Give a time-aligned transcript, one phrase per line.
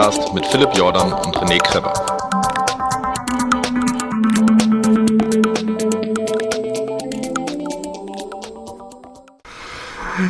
[0.00, 1.92] Joggingcast mit Philipp Jordan und René Kreber.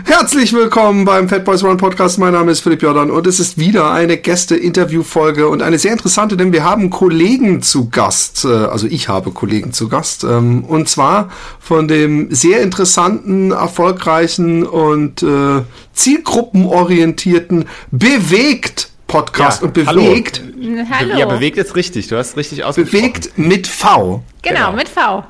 [0.04, 2.18] Herzlich willkommen beim Fat Boys Run Podcast.
[2.18, 6.36] Mein Name ist Philipp Jordan und es ist wieder eine Gäste-Interview-Folge und eine sehr interessante,
[6.36, 8.44] denn wir haben Kollegen zu Gast.
[8.44, 10.24] Äh, also ich habe Kollegen zu Gast.
[10.24, 11.30] Ähm, und zwar
[11.60, 20.42] von dem sehr interessanten, erfolgreichen und äh, zielgruppenorientierten Bewegt Podcast Ja, und bewegt,
[20.90, 21.16] Hallo.
[21.16, 22.06] Ja, bewegt ist richtig.
[22.08, 23.02] Du hast richtig ausgesprochen.
[23.02, 24.22] bewegt mit V.
[24.42, 24.72] Genau, Genau.
[24.72, 25.24] mit V.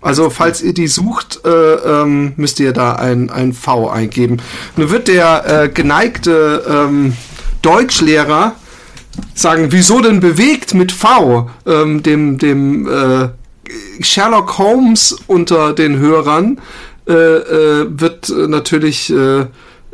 [0.00, 4.38] Also falls ihr die sucht, äh, ähm, müsst ihr da ein, ein V eingeben.
[4.76, 7.16] Nun wird der äh, geneigte ähm,
[7.62, 8.56] Deutschlehrer
[9.34, 11.48] sagen, wieso denn bewegt mit V?
[11.66, 13.28] Ähm, dem dem äh,
[14.02, 16.60] Sherlock Holmes unter den Hörern
[17.08, 19.12] äh, äh, wird äh, natürlich,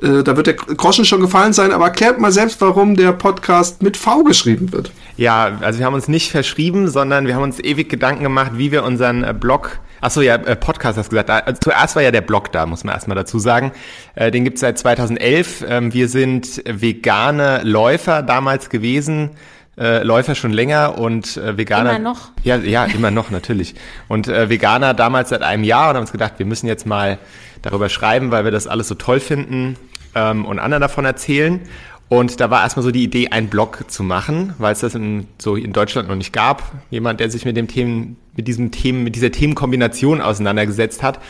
[0.03, 3.83] äh, da wird der Groschen schon gefallen sein, aber erklärt mal selbst, warum der Podcast
[3.83, 4.93] mit V geschrieben wird.
[5.17, 8.71] Ja, also wir haben uns nicht verschrieben, sondern wir haben uns ewig Gedanken gemacht, wie
[8.71, 12.13] wir unseren äh, Blog, achso, ja, äh, Podcast hast du gesagt, also zuerst war ja
[12.13, 13.73] der Blog da, muss man erstmal dazu sagen.
[14.15, 15.65] Äh, den gibt's seit 2011.
[15.69, 19.31] Ähm, wir sind vegane Läufer damals gewesen.
[19.77, 21.91] Äh, Läufer schon länger und äh, Veganer.
[21.91, 22.31] Immer noch?
[22.43, 23.75] Ja, ja, immer noch, natürlich.
[24.09, 27.19] Und äh, Veganer damals seit einem Jahr und haben uns gedacht, wir müssen jetzt mal
[27.63, 29.77] darüber schreiben, weil wir das alles so toll finden
[30.15, 31.61] ähm, und anderen davon erzählen.
[32.09, 35.27] Und da war erstmal so die Idee, einen Blog zu machen, weil es das in,
[35.37, 36.63] so in Deutschland noch nicht gab.
[36.91, 41.21] Jemand, der sich mit dem Themen, mit diesem Themen, mit dieser Themenkombination auseinandergesetzt hat.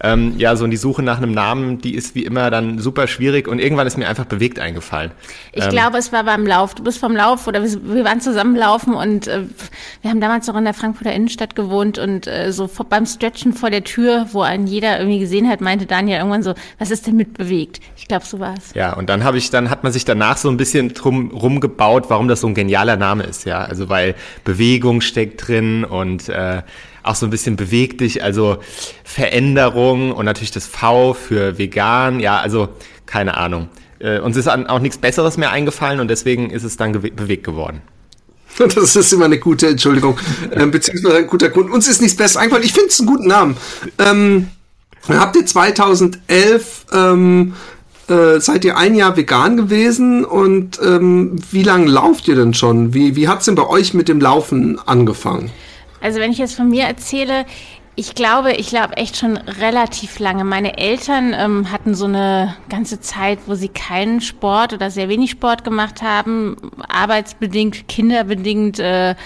[0.00, 3.48] Ähm, ja, so die Suche nach einem Namen, die ist wie immer dann super schwierig
[3.48, 5.10] und irgendwann ist mir einfach bewegt eingefallen.
[5.52, 6.76] Ich Ähm, glaube, es war beim Lauf.
[6.76, 9.40] Du bist vom Lauf oder wir, wir waren zusammen laufen und äh,
[10.02, 13.54] wir haben damals noch in der Frankfurter Innenstadt gewohnt und äh, so vor, beim Stretchen
[13.54, 17.08] vor der Tür, wo einen jeder irgendwie gesehen hat, meinte Daniel irgendwann so, was ist
[17.08, 17.80] denn mit bewegt?
[17.96, 18.74] Ich glaube, so war es.
[18.74, 22.04] Ja, und dann habe ich, dann hat man sich danach so ein bisschen drum rumgebaut,
[22.08, 23.64] warum das so ein genialer Name ist, ja.
[23.64, 24.14] Also weil
[24.44, 26.57] Bewegung steckt drin und äh,
[27.02, 28.58] auch so ein bisschen beweg dich, also
[29.04, 32.68] Veränderung und natürlich das V für vegan, ja, also
[33.06, 33.68] keine Ahnung.
[33.98, 37.82] Äh, uns ist auch nichts Besseres mehr eingefallen und deswegen ist es dann bewegt geworden.
[38.74, 40.18] Das ist immer eine gute Entschuldigung,
[40.52, 41.70] ähm, beziehungsweise ein guter Grund.
[41.70, 42.64] Uns ist nichts Besseres eingefallen.
[42.64, 43.56] Ich finde es einen guten Namen.
[43.98, 44.48] Ähm,
[45.08, 47.54] habt ihr 2011, ähm,
[48.08, 52.94] äh, seid ihr ein Jahr vegan gewesen und ähm, wie lange lauft ihr denn schon?
[52.94, 55.50] Wie, wie hat's denn bei euch mit dem Laufen angefangen?
[56.00, 57.44] Also wenn ich jetzt von mir erzähle,
[57.98, 60.44] ich glaube, ich glaube echt schon relativ lange.
[60.44, 65.32] Meine Eltern ähm, hatten so eine ganze Zeit, wo sie keinen Sport oder sehr wenig
[65.32, 66.56] Sport gemacht haben,
[66.88, 68.78] arbeitsbedingt, kinderbedingt.
[68.78, 69.16] Äh,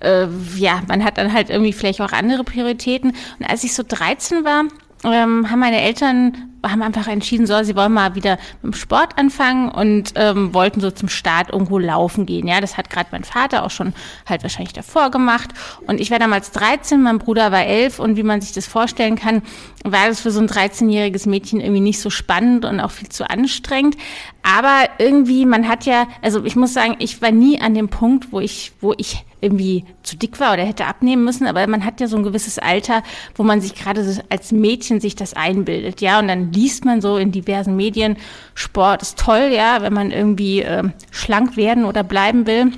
[0.00, 3.16] äh, ja, man hat dann halt irgendwie vielleicht auch andere Prioritäten.
[3.40, 4.62] Und als ich so 13 war,
[5.02, 9.18] ähm, haben meine Eltern haben einfach entschieden, so, sie wollen mal wieder mit dem Sport
[9.18, 12.46] anfangen und ähm, wollten so zum Start irgendwo laufen gehen.
[12.46, 13.94] Ja, das hat gerade mein Vater auch schon
[14.28, 15.50] halt wahrscheinlich davor gemacht.
[15.86, 19.16] Und ich war damals 13, mein Bruder war 11 und wie man sich das vorstellen
[19.16, 19.42] kann,
[19.84, 23.28] war das für so ein 13-jähriges Mädchen irgendwie nicht so spannend und auch viel zu
[23.28, 23.96] anstrengend.
[24.42, 28.32] Aber irgendwie, man hat ja, also ich muss sagen, ich war nie an dem Punkt,
[28.32, 32.00] wo ich, wo ich irgendwie zu dick war oder hätte abnehmen müssen, aber man hat
[32.00, 33.02] ja so ein gewisses Alter,
[33.34, 37.16] wo man sich gerade als Mädchen sich das einbildet, ja, und dann liest man so
[37.16, 38.16] in diversen Medien,
[38.54, 42.72] Sport ist toll, ja, wenn man irgendwie ähm, schlank werden oder bleiben will.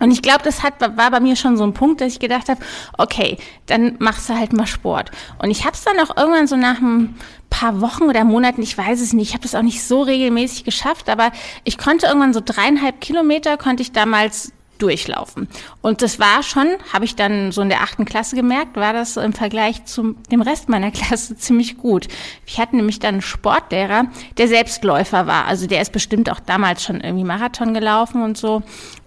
[0.00, 2.48] Und ich glaube, das hat, war bei mir schon so ein Punkt, dass ich gedacht
[2.48, 2.60] habe,
[2.96, 5.10] okay, dann machst du halt mal Sport.
[5.42, 7.16] Und ich habe es dann auch irgendwann so nach ein
[7.50, 10.64] paar Wochen oder Monaten, ich weiß es nicht, ich habe das auch nicht so regelmäßig
[10.64, 11.32] geschafft, aber
[11.64, 14.52] ich konnte irgendwann so dreieinhalb Kilometer, konnte ich damals
[14.82, 15.48] durchlaufen.
[15.82, 19.16] Und das war schon, habe ich dann so in der achten Klasse gemerkt, war das
[19.16, 22.08] im Vergleich zu dem Rest meiner Klasse ziemlich gut.
[22.46, 24.06] Ich hatte nämlich dann einen Sportlehrer,
[24.38, 25.46] der Selbstläufer war.
[25.46, 28.62] Also der ist bestimmt auch damals schon irgendwie Marathon gelaufen und so.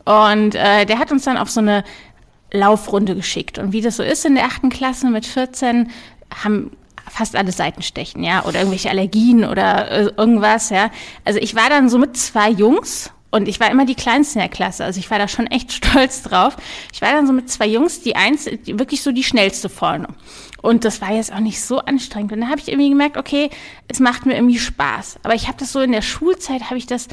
[0.06, 1.84] Und äh, der hat uns dann auf so eine
[2.52, 3.58] Laufrunde geschickt.
[3.58, 5.90] Und wie das so ist in der achten Klasse mit 14,
[6.44, 6.72] haben
[7.10, 10.90] fast alle Seitenstechen, ja, oder irgendwelche Allergien oder äh, irgendwas, ja.
[11.26, 14.42] Also ich war dann so mit zwei Jungs und ich war immer die Kleinste in
[14.42, 16.56] der Klasse, also ich war da schon echt stolz drauf.
[16.94, 20.10] Ich war dann so mit zwei Jungs, die eins, wirklich so die schnellste vorne.
[20.62, 22.32] Und das war jetzt auch nicht so anstrengend.
[22.32, 23.50] Und dann habe ich irgendwie gemerkt, okay,
[23.88, 25.18] es macht mir irgendwie Spaß.
[25.24, 27.08] Aber ich habe das so in der Schulzeit, habe ich das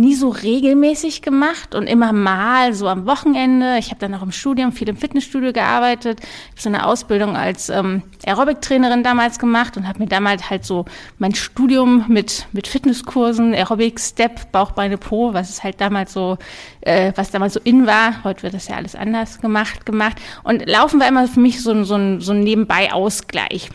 [0.00, 3.76] nie so regelmäßig gemacht und immer mal so am Wochenende.
[3.78, 7.68] Ich habe dann auch im Studium viel im Fitnessstudio gearbeitet, habe so eine Ausbildung als
[7.68, 10.86] ähm, Aerobic-Trainerin damals gemacht und habe mir damals halt so
[11.18, 16.38] mein Studium mit mit Fitnesskursen, Aerobic, Step, Bauch, Beine, Po, was es halt damals so,
[16.80, 18.24] äh, was damals so in war.
[18.24, 20.16] Heute wird das ja alles anders gemacht gemacht.
[20.44, 23.70] Und Laufen war immer für mich so ein so so ein Nebenbei Ausgleich.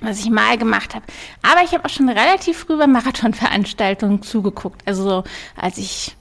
[0.00, 1.04] Was ich mal gemacht habe.
[1.42, 4.82] Aber ich habe auch schon relativ früh bei Marathonveranstaltungen zugeguckt.
[4.86, 5.24] Also so,
[5.56, 6.16] als ich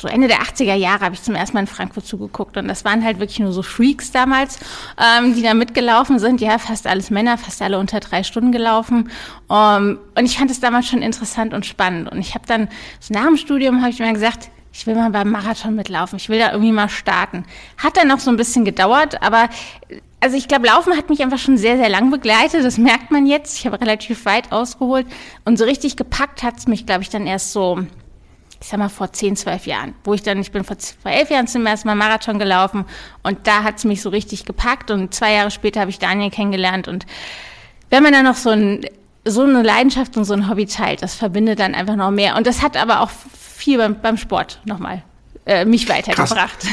[0.00, 2.84] so Ende der 80er Jahre habe ich zum ersten Mal in Frankfurt zugeguckt und das
[2.84, 4.58] waren halt wirklich nur so Freaks damals,
[4.96, 6.40] ähm, die da mitgelaufen sind.
[6.40, 9.10] Ja, fast alles Männer, fast alle unter drei Stunden gelaufen.
[9.48, 12.10] Um, ähm, und ich fand es damals schon interessant und spannend.
[12.10, 12.68] Und ich habe dann,
[13.00, 16.28] so nach dem Studium habe ich mir gesagt, ich will mal beim Marathon mitlaufen, ich
[16.28, 17.44] will da irgendwie mal starten.
[17.78, 19.48] Hat dann noch so ein bisschen gedauert, aber
[20.20, 22.64] also ich glaube, Laufen hat mich einfach schon sehr, sehr lang begleitet.
[22.64, 23.58] Das merkt man jetzt.
[23.58, 25.06] Ich habe relativ weit ausgeholt
[25.44, 27.86] und so richtig gepackt hat es mich, glaube ich, dann erst so
[28.60, 31.30] ich sag mal, vor zehn, zwölf Jahren, wo ich dann, ich bin vor, vor elf
[31.30, 32.86] Jahren zum ersten Mal Marathon gelaufen
[33.22, 36.88] und da hat's mich so richtig gepackt und zwei Jahre später habe ich Daniel kennengelernt
[36.88, 37.06] und
[37.90, 38.84] wenn man dann noch so, ein,
[39.24, 42.46] so eine Leidenschaft und so ein Hobby teilt, das verbindet dann einfach noch mehr und
[42.46, 45.04] das hat aber auch viel beim, beim Sport nochmal
[45.46, 46.60] äh, mich weitergebracht.
[46.60, 46.68] Krass.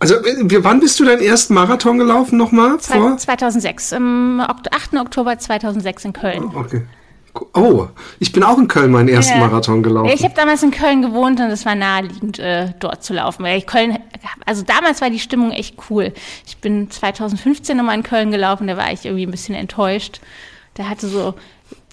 [0.00, 2.78] Also, wann bist du deinen ersten Marathon gelaufen nochmal?
[2.78, 3.16] Vor?
[3.16, 4.94] 2006, im 8.
[4.96, 6.52] Oktober 2006 in Köln.
[6.54, 6.82] Okay.
[7.54, 7.86] Oh,
[8.18, 9.46] ich bin auch in Köln meinen ersten ja.
[9.46, 10.10] Marathon gelaufen.
[10.12, 13.44] Ich habe damals in Köln gewohnt und es war naheliegend, äh, dort zu laufen.
[13.44, 13.98] Weil ich Köln,
[14.44, 16.12] also damals war die Stimmung echt cool.
[16.46, 20.20] Ich bin 2015 nochmal in Köln gelaufen, da war ich irgendwie ein bisschen enttäuscht.
[20.74, 21.34] Da hatte so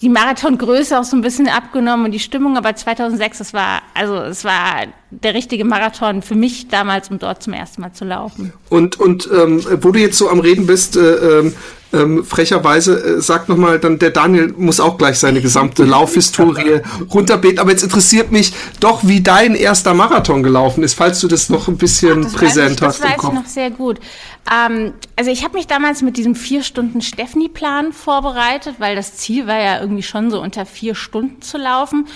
[0.01, 4.15] die Marathongröße auch so ein bisschen abgenommen und die Stimmung, aber 2006, das war, also
[4.17, 8.51] es war der richtige Marathon für mich damals, um dort zum ersten Mal zu laufen.
[8.69, 11.51] Und, und ähm, wo du jetzt so am Reden bist, äh,
[11.95, 16.81] ähm, frecherweise äh, sagt nochmal, dann der Daniel muss auch gleich seine gesamte Laufhistorie
[17.13, 17.59] runterbeten.
[17.59, 21.67] Aber jetzt interessiert mich doch, wie dein erster Marathon gelaufen ist, falls du das noch
[21.67, 22.99] ein bisschen Ach, präsent hast.
[22.99, 23.99] Das weiß ich noch sehr gut.
[24.51, 29.47] Ähm, also ich habe mich damals mit diesem vier Stunden Stephanie-Plan vorbereitet, weil das Ziel
[29.47, 32.07] war ja irgendwie schon so unter vier Stunden zu laufen.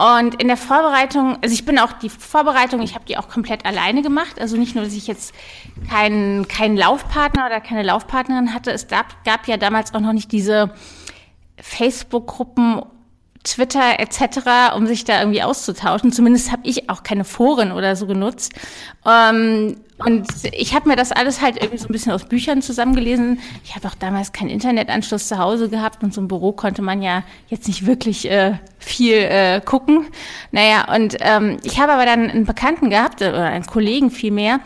[0.00, 3.66] Und in der Vorbereitung, also ich bin auch die Vorbereitung, ich habe die auch komplett
[3.66, 4.40] alleine gemacht.
[4.40, 5.34] Also nicht nur, dass ich jetzt
[5.90, 8.70] keinen keinen Laufpartner oder keine Laufpartnerin hatte.
[8.70, 10.72] Es gab, gab ja damals auch noch nicht diese
[11.58, 12.80] Facebook-Gruppen
[13.44, 16.12] Twitter etc., um sich da irgendwie auszutauschen.
[16.12, 18.52] Zumindest habe ich auch keine Foren oder so genutzt.
[19.06, 23.38] Ähm, und ich habe mir das alles halt irgendwie so ein bisschen aus Büchern zusammengelesen.
[23.64, 27.02] Ich habe auch damals keinen Internetanschluss zu Hause gehabt und so im Büro konnte man
[27.02, 30.06] ja jetzt nicht wirklich äh, viel äh, gucken.
[30.52, 34.60] Naja, und ähm, ich habe aber dann einen Bekannten gehabt, oder einen Kollegen vielmehr,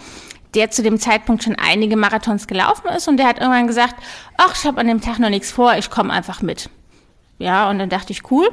[0.54, 3.96] der zu dem Zeitpunkt schon einige Marathons gelaufen ist und der hat irgendwann gesagt,
[4.36, 6.70] ach, ich habe an dem Tag noch nichts vor, ich komme einfach mit.
[7.38, 8.48] Ja, und dann dachte ich, cool.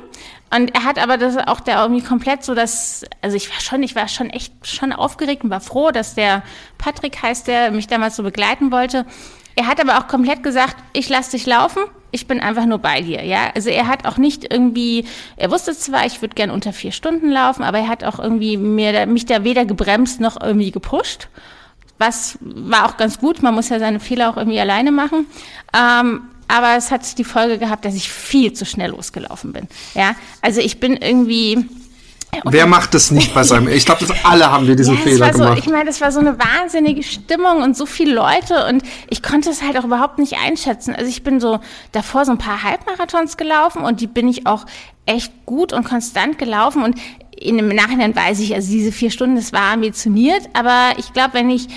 [0.54, 3.84] Und er hat aber das auch der irgendwie komplett so, dass, also ich war schon,
[3.84, 6.44] ich war schon echt schon aufgeregt und war froh, dass der
[6.78, 9.06] Patrick heißt, der mich damals so begleiten wollte.
[9.56, 13.02] Er hat aber auch komplett gesagt, ich lasse dich laufen, ich bin einfach nur bei
[13.02, 13.52] dir, ja.
[13.54, 15.06] Also er hat auch nicht irgendwie,
[15.38, 18.58] er wusste zwar, ich würde gern unter vier Stunden laufen, aber er hat auch irgendwie
[18.58, 21.30] mir, mich da weder gebremst noch irgendwie gepusht.
[21.98, 25.28] Was war auch ganz gut, man muss ja seine Fehler auch irgendwie alleine machen.
[25.78, 29.68] Ähm, aber es hat die Folge gehabt, dass ich viel zu schnell losgelaufen bin.
[29.96, 31.66] Ja, also ich bin irgendwie
[32.46, 33.68] Wer macht das nicht bei seinem?
[33.68, 35.58] Ich glaube, alle haben wir diesen ja, Fehler so, gemacht.
[35.60, 39.50] Ich meine, das war so eine wahnsinnige Stimmung und so viele Leute und ich konnte
[39.50, 40.96] es halt auch überhaupt nicht einschätzen.
[40.96, 41.60] Also ich bin so
[41.92, 44.66] davor so ein paar Halbmarathons gelaufen und die bin ich auch
[45.06, 46.96] echt gut und konstant gelaufen und
[47.36, 51.34] in dem Nachhinein weiß ich, also diese vier Stunden, das war ambitioniert, aber ich glaube,
[51.34, 51.68] wenn ich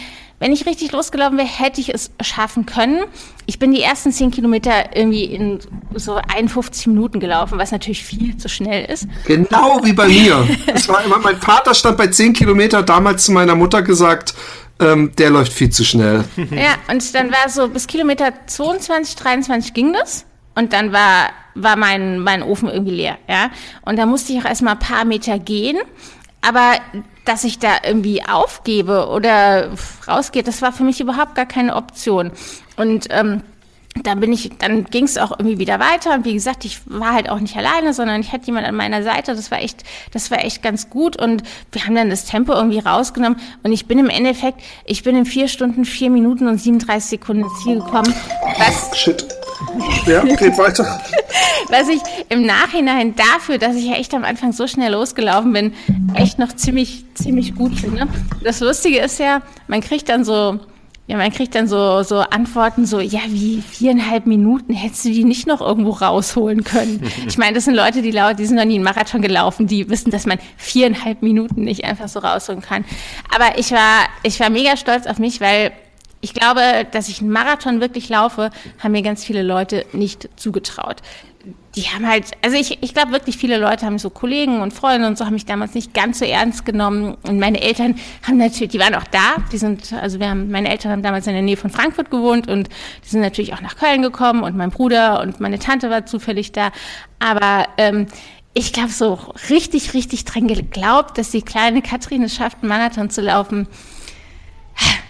[0.45, 3.05] wenn ich richtig losgelaufen wäre, hätte ich es schaffen können.
[3.47, 5.59] Ich bin die ersten zehn Kilometer irgendwie in
[5.95, 9.09] so 51 Minuten gelaufen, was natürlich viel zu schnell ist.
[9.25, 10.47] Genau wie bei mir.
[10.67, 14.35] Es war immer, mein Vater stand bei zehn Kilometer damals zu meiner Mutter gesagt,
[14.81, 16.25] ähm, der läuft viel zu schnell.
[16.37, 20.27] Ja, und dann war so bis Kilometer 22, 23 ging das.
[20.55, 23.51] Und dann war, war mein, mein Ofen irgendwie leer, ja.
[23.87, 25.79] Und da musste ich auch erstmal ein paar Meter gehen.
[26.43, 26.75] Aber
[27.25, 29.71] dass ich da irgendwie aufgebe oder
[30.07, 32.33] rausgehe, das war für mich überhaupt gar keine Option.
[32.77, 33.43] Und ähm,
[34.03, 36.15] dann bin ich, dann ging es auch irgendwie wieder weiter.
[36.15, 39.03] Und wie gesagt, ich war halt auch nicht alleine, sondern ich hatte jemand an meiner
[39.03, 39.35] Seite.
[39.35, 41.17] Das war echt, das war echt ganz gut.
[41.17, 43.39] Und wir haben dann das Tempo irgendwie rausgenommen.
[43.63, 47.45] Und ich bin im Endeffekt, ich bin in vier Stunden, vier Minuten und 37 Sekunden
[47.45, 48.13] ins Ziel gekommen.
[48.59, 49.25] Was, Shit.
[50.07, 51.01] Ja, geht weiter.
[51.69, 55.73] Was ich im Nachhinein dafür, dass ich ja echt am Anfang so schnell losgelaufen bin,
[56.15, 58.07] echt noch ziemlich, ziemlich gut finde.
[58.43, 60.61] Das Lustige ist ja, man kriegt dann so,
[61.07, 65.25] ja, man kriegt dann so, so Antworten so, ja, wie viereinhalb Minuten hättest du die
[65.25, 67.03] nicht noch irgendwo rausholen können?
[67.27, 69.89] Ich meine, das sind Leute, die laut, die sind noch nie einen Marathon gelaufen, die
[69.91, 72.85] wissen, dass man viereinhalb Minuten nicht einfach so rausholen kann.
[73.35, 75.73] Aber ich war, ich war mega stolz auf mich, weil
[76.21, 81.03] ich glaube, dass ich einen Marathon wirklich laufe, haben mir ganz viele Leute nicht zugetraut.
[81.77, 85.09] Die haben halt, also ich, ich glaube wirklich viele Leute haben so Kollegen und Freunde
[85.09, 87.17] und so haben mich damals nicht ganz so ernst genommen.
[87.23, 87.97] Und meine Eltern
[88.27, 89.37] haben natürlich, die waren auch da.
[89.53, 92.49] Die sind, also wir haben, meine Eltern haben damals in der Nähe von Frankfurt gewohnt
[92.49, 92.69] und
[93.05, 96.53] die sind natürlich auch nach Köln gekommen und mein Bruder und meine Tante war zufällig
[96.53, 96.71] da.
[97.19, 98.07] Aber ähm,
[98.55, 99.19] ich glaube so
[99.51, 103.67] richtig, richtig dran geglaubt, dass die kleine Katrin es schafft, einen Marathon zu laufen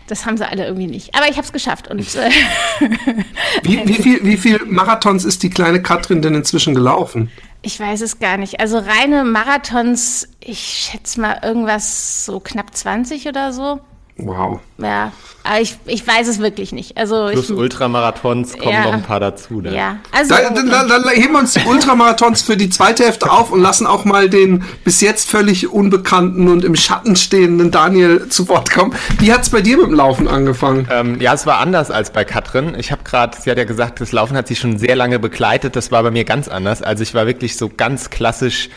[0.06, 1.14] das haben sie alle irgendwie nicht.
[1.14, 1.88] Aber ich habe es geschafft.
[1.88, 2.30] Und, äh
[3.62, 7.30] wie, wie, viel, wie viel Marathons ist die kleine Katrin denn inzwischen gelaufen?
[7.62, 8.61] Ich weiß es gar nicht.
[8.61, 13.80] Also reine Marathons, ich schätze mal irgendwas so knapp 20 oder so.
[14.16, 14.61] Wow.
[14.78, 16.97] Ja, aber ich, ich weiß es wirklich nicht.
[16.97, 19.61] Also Plus ich, Ultramarathons kommen ja, noch ein paar dazu.
[19.61, 19.75] Dann.
[19.75, 20.37] Ja, also.
[20.37, 23.88] Dann, dann, dann, heben wir uns die Ultramarathons für die zweite Hälfte auf und lassen
[23.88, 28.94] auch mal den bis jetzt völlig unbekannten und im Schatten stehenden Daniel zu Wort kommen.
[29.18, 30.87] Wie hat es bei dir mit dem Laufen angefangen?
[30.92, 32.76] Ähm, ja, es war anders als bei Katrin.
[32.78, 35.75] Ich habe gerade, sie hat ja gesagt, das Laufen hat sie schon sehr lange begleitet.
[35.75, 36.83] Das war bei mir ganz anders.
[36.83, 38.68] Also ich war wirklich so ganz klassisch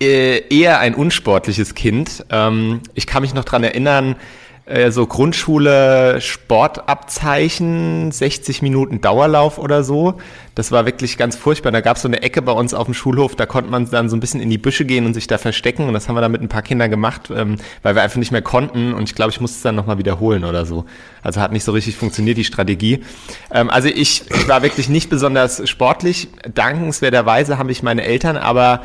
[0.00, 2.24] äh, eher ein unsportliches Kind.
[2.30, 4.16] Ähm, ich kann mich noch dran erinnern,
[4.64, 10.14] äh, so Grundschule Sportabzeichen, 60 Minuten Dauerlauf oder so.
[10.54, 11.72] Das war wirklich ganz furchtbar.
[11.72, 14.08] Da gab es so eine Ecke bei uns auf dem Schulhof, da konnte man dann
[14.08, 15.88] so ein bisschen in die Büsche gehen und sich da verstecken.
[15.88, 18.32] Und das haben wir dann mit ein paar Kindern gemacht, ähm, weil wir einfach nicht
[18.32, 18.92] mehr konnten.
[18.92, 20.84] Und ich glaube, ich musste es dann nochmal wiederholen oder so.
[21.22, 23.02] Also hat nicht so richtig funktioniert, die Strategie.
[23.50, 26.28] Ähm, also ich, ich war wirklich nicht besonders sportlich.
[26.54, 28.82] Dankenswerterweise haben mich meine Eltern aber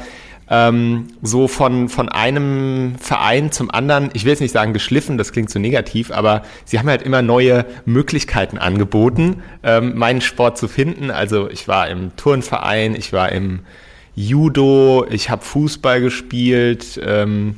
[0.50, 5.32] ähm, so von, von einem Verein zum anderen, ich will jetzt nicht sagen geschliffen, das
[5.32, 10.68] klingt zu negativ, aber sie haben halt immer neue Möglichkeiten angeboten, ähm, meinen Sport zu
[10.68, 11.12] finden.
[11.12, 13.60] Also ich war im Turnverein, ich war im
[14.16, 17.56] Judo, ich habe Fußball gespielt ähm,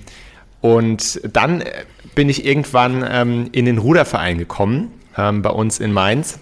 [0.62, 1.64] und dann
[2.16, 6.40] bin ich irgendwann ähm, in den Ruderverein gekommen, ähm, bei uns in Mainz.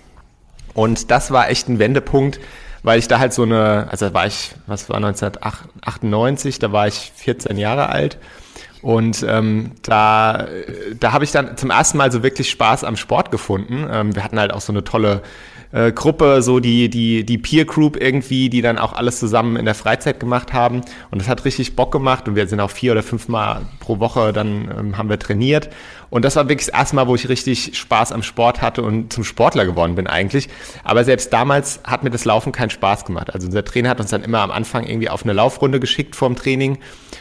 [0.73, 2.39] Und das war echt ein Wendepunkt,
[2.87, 6.87] weil ich da halt so eine, also da war ich, was war 1998, da war
[6.87, 8.17] ich 14 Jahre alt.
[8.81, 10.47] Und ähm, da,
[10.97, 13.85] da habe ich dann zum ersten Mal so wirklich Spaß am Sport gefunden.
[13.91, 15.21] Ähm, wir hatten halt auch so eine tolle
[15.71, 19.65] äh, Gruppe, so die, die, die Peer Group irgendwie, die dann auch alles zusammen in
[19.65, 20.81] der Freizeit gemacht haben.
[21.11, 23.99] Und das hat richtig Bock gemacht und wir sind auch vier oder fünf Mal pro
[23.99, 25.69] Woche, dann ähm, haben wir trainiert.
[26.09, 29.11] Und das war wirklich das erste Mal, wo ich richtig Spaß am Sport hatte und
[29.11, 30.47] zum Sportler geworden bin eigentlich.
[30.83, 33.33] Aber selbst damals hat mir das Laufen keinen Spaß gemacht.
[33.33, 36.35] Also unser Trainer hat uns dann immer am Anfang irgendwie auf eine Laufrunde geschickt vorm
[36.35, 36.77] Training.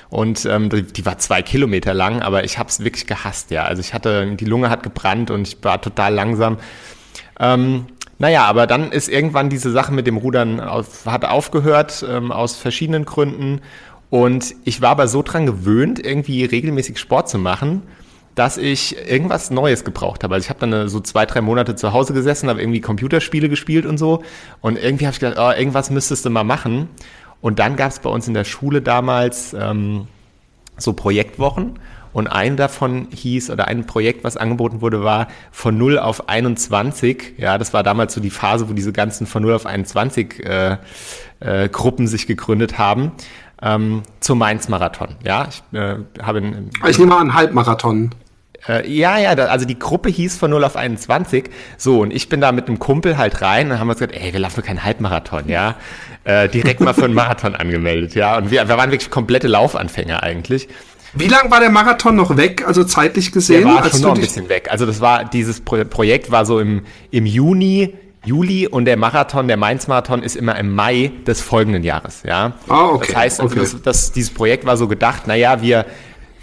[0.09, 3.65] Und ähm, die, die war zwei Kilometer lang, aber ich habe es wirklich gehasst, ja.
[3.65, 6.59] Also ich hatte, die Lunge hat gebrannt und ich war total langsam.
[7.41, 7.87] Ähm,
[8.19, 12.57] naja, aber dann ist irgendwann diese Sache mit dem Rudern auf, hat aufgehört, ähm, aus
[12.57, 13.61] verschiedenen Gründen.
[14.09, 17.83] Und ich war aber so dran gewöhnt, irgendwie regelmäßig Sport zu machen,
[18.35, 20.35] dass ich irgendwas Neues gebraucht habe.
[20.35, 23.85] Also ich habe dann so zwei, drei Monate zu Hause gesessen, habe irgendwie Computerspiele gespielt
[23.85, 24.23] und so.
[24.61, 26.89] Und irgendwie habe ich gedacht, oh, irgendwas müsstest du mal machen.
[27.41, 30.07] Und dann gab es bei uns in der Schule damals ähm,
[30.79, 31.79] so Projektwochen.
[32.17, 37.35] Und ein davon hieß, oder ein Projekt, was angeboten wurde, war von 0 auf 21.
[37.37, 40.79] Ja, das war damals so die Phase, wo diese ganzen von 0 auf 21 äh,
[41.41, 43.13] äh, Gruppen sich gegründet haben.
[43.61, 45.17] Ähm, zum Mainz-Marathon.
[45.25, 48.15] Ja, ich äh, habe in, Ich nehme an, Halbmarathon.
[48.67, 51.51] Äh, ja, ja, also die Gruppe hieß von 0 auf 21.
[51.77, 54.33] So, und ich bin da mit einem Kumpel halt rein und haben uns gesagt, ey,
[54.33, 55.75] wir laufen keinen Halbmarathon, ja.
[56.25, 58.39] Äh, direkt mal für einen Marathon angemeldet, ja.
[58.39, 60.67] Und wir, wir waren wirklich komplette Laufanfänger eigentlich.
[61.17, 63.65] Wie lang war der Marathon noch weg, also zeitlich gesehen?
[63.65, 64.69] Der war schon noch ein bisschen weg.
[64.71, 67.95] Also das war, dieses Pro Projekt war so im, im Juni,
[68.25, 72.53] Juli und der Marathon, der Mainz-Marathon ist immer im Mai des folgenden Jahres, ja.
[72.69, 73.07] Ah, okay.
[73.13, 73.61] Das heißt, also okay.
[73.61, 75.87] das, das, dieses Projekt war so gedacht, naja, wir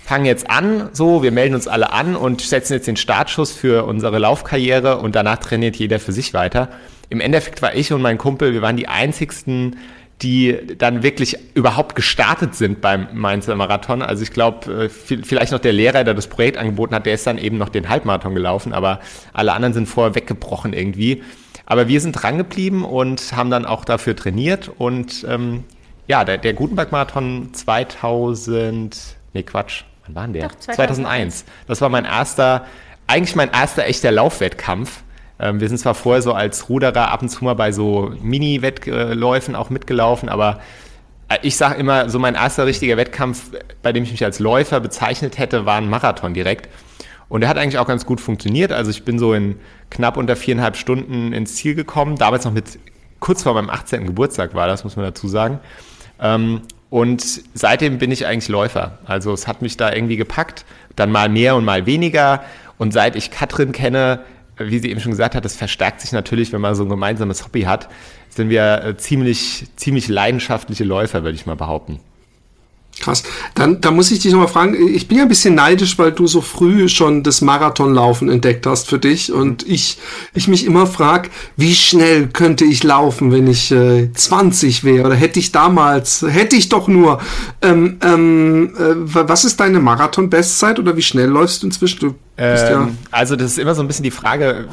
[0.04, 3.86] fangen jetzt an, so, wir melden uns alle an und setzen jetzt den Startschuss für
[3.86, 6.70] unsere Laufkarriere und danach trainiert jeder für sich weiter.
[7.10, 9.78] Im Endeffekt war ich und mein Kumpel, wir waren die einzigsten
[10.24, 14.02] die dann wirklich überhaupt gestartet sind beim Mainzer Marathon.
[14.02, 17.28] Also ich glaube, äh, vielleicht noch der Lehrer, der das Projekt angeboten hat, der ist
[17.28, 19.02] dann eben noch den Halbmarathon gelaufen, aber
[19.34, 21.24] alle anderen sind vorher weggebrochen irgendwie.
[21.66, 25.66] Aber wir sind dran geblieben und haben dann auch dafür trainiert und ähm,
[26.08, 28.98] ja, der, der Gutenberg-Marathon 2000,
[29.34, 30.48] nee Quatsch, wann war denn der?
[30.50, 30.76] Doch, 2001.
[30.76, 31.46] 2001.
[31.68, 32.66] Das war mein erster,
[33.08, 35.04] eigentlich mein erster echter Laufwettkampf
[35.40, 39.70] wir sind zwar vorher so als Ruderer ab und zu mal bei so Mini-Wettläufen auch
[39.70, 40.60] mitgelaufen, aber
[41.30, 44.80] äh, ich sage immer, so mein erster richtiger Wettkampf, bei dem ich mich als Läufer
[44.80, 46.70] bezeichnet hätte, war ein Marathon direkt.
[47.30, 48.72] Und der hat eigentlich auch ganz gut funktioniert.
[48.72, 49.56] Also ich bin so in
[49.90, 52.18] knapp unter viereinhalb Stunden ins Ziel gekommen.
[52.18, 52.78] Damals noch mit,
[53.20, 54.06] kurz vor meinem 18.
[54.06, 55.60] Geburtstag war das, muss man dazu sagen.
[56.20, 56.62] Ähm,
[56.92, 59.00] und seitdem bin ich eigentlich Läufer.
[59.06, 60.64] Also es hat mich da irgendwie gepackt.
[60.96, 62.44] Dann mal mehr und mal weniger.
[62.78, 64.20] Und seit ich Katrin kenne,
[64.58, 67.44] wie sie eben schon gesagt hat, das verstärkt sich natürlich, wenn man so ein gemeinsames
[67.46, 67.90] Hobby hat,
[68.30, 72.00] sind wir äh, ziemlich, ziemlich leidenschaftliche Läufer, würde ich mal behaupten.
[73.00, 73.24] Krass.
[73.56, 76.28] Dann, dann muss ich dich nochmal fragen, ich bin ja ein bisschen neidisch, weil du
[76.28, 79.98] so früh schon das Marathonlaufen entdeckt hast für dich und ich,
[80.34, 85.16] ich mich immer frag, wie schnell könnte ich laufen, wenn ich äh, 20 wäre oder
[85.16, 87.20] hätte ich damals, hätte ich doch nur.
[87.62, 92.00] Ähm, ähm, äh, was ist deine Marathon-Bestzeit oder wie schnell läufst du inzwischen?
[92.00, 94.68] Du ähm, ja also das ist immer so ein bisschen die Frage,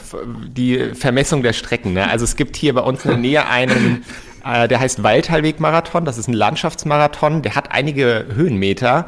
[0.47, 1.95] die Vermessung der Strecken.
[1.95, 2.09] Ne?
[2.09, 4.05] Also es gibt hier bei uns in der Nähe einen
[4.45, 6.05] äh, der heißt Waldheilweg-Marathon.
[6.05, 7.43] Das ist ein Landschaftsmarathon.
[7.43, 9.07] Der hat einige Höhenmeter.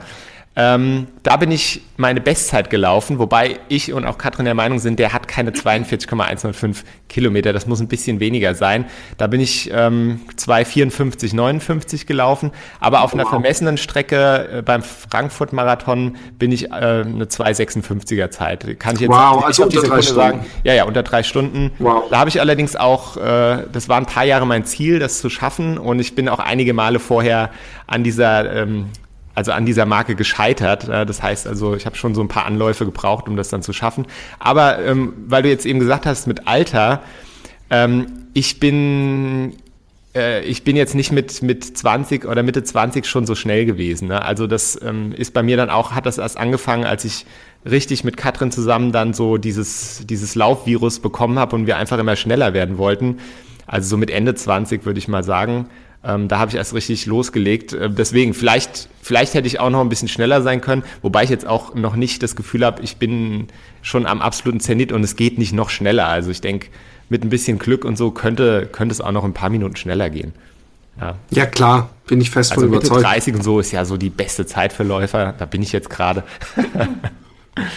[0.55, 4.99] Ähm, da bin ich meine Bestzeit gelaufen, wobei ich und auch Katrin der Meinung sind,
[4.99, 8.85] der hat keine 42,105 Kilometer, das muss ein bisschen weniger sein.
[9.17, 16.53] Da bin ich ähm, 2,54,59 gelaufen, aber auf einer vermessenen Strecke äh, beim Frankfurt-Marathon bin
[16.53, 18.79] ich äh, eine 2,56er Zeit.
[18.79, 20.21] Kann ich jetzt wow, also unter drei Stunden.
[20.21, 20.47] sagen.
[20.65, 21.71] Ja, ja, unter drei Stunden.
[21.79, 22.05] Wow.
[22.11, 25.31] Da habe ich allerdings auch, äh, das war ein paar Jahre mein Ziel, das zu
[25.31, 27.51] schaffen und ich bin auch einige Male vorher
[27.87, 28.87] an dieser ähm,
[29.35, 30.89] also an dieser Marke gescheitert.
[30.89, 33.73] Das heißt also, ich habe schon so ein paar Anläufe gebraucht, um das dann zu
[33.73, 34.07] schaffen.
[34.39, 37.03] Aber ähm, weil du jetzt eben gesagt hast, mit Alter,
[37.71, 39.55] ähm, ich bin
[40.15, 44.09] äh, ich bin jetzt nicht mit, mit 20 oder Mitte 20 schon so schnell gewesen.
[44.09, 44.23] Ne?
[44.23, 47.27] Also das ähm, ist bei mir dann auch, hat das erst angefangen, als ich
[47.65, 52.17] richtig mit Katrin zusammen dann so dieses, dieses Laufvirus bekommen habe und wir einfach immer
[52.17, 53.19] schneller werden wollten.
[53.67, 55.69] Also so mit Ende 20 würde ich mal sagen.
[56.05, 57.73] Ähm, da habe ich erst richtig losgelegt.
[57.73, 61.31] Äh, deswegen, vielleicht, vielleicht hätte ich auch noch ein bisschen schneller sein können, wobei ich
[61.31, 63.49] jetzt auch noch nicht das Gefühl habe, ich bin
[63.83, 66.09] schon am absoluten Zenit und es geht nicht noch schneller.
[66.09, 66.69] Also ich denke,
[67.09, 70.11] mit ein bisschen Glück und so könnte, könnte es auch noch ein paar Minuten schneller
[70.11, 70.33] gehen.
[71.01, 73.07] Ja, ja klar, bin ich fest also von Mitte überzeugt.
[73.07, 75.35] 30 und so ist ja so die beste Zeit für Läufer.
[75.39, 76.25] Da bin ich jetzt gerade.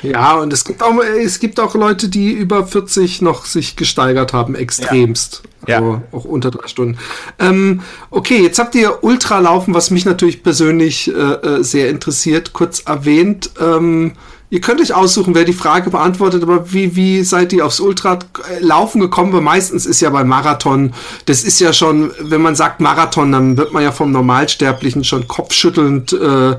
[0.03, 4.31] Ja, und es gibt auch, es gibt auch Leute, die über 40 noch sich gesteigert
[4.31, 5.43] haben, extremst.
[5.67, 5.77] Ja.
[5.77, 6.01] Also ja.
[6.11, 6.97] auch unter drei Stunden.
[7.39, 12.81] Ähm, okay, jetzt habt ihr Ultralaufen, was mich natürlich persönlich äh, äh sehr interessiert, kurz
[12.81, 13.51] erwähnt.
[13.59, 14.13] Ähm,
[14.51, 19.01] Ihr könnt euch aussuchen, wer die Frage beantwortet, aber wie, wie seid ihr aufs Ultralaufen
[19.01, 19.33] gekommen?
[19.33, 20.93] Weil meistens ist ja beim Marathon,
[21.25, 25.27] das ist ja schon, wenn man sagt Marathon, dann wird man ja vom Normalsterblichen schon
[25.27, 26.57] kopfschüttelnd äh,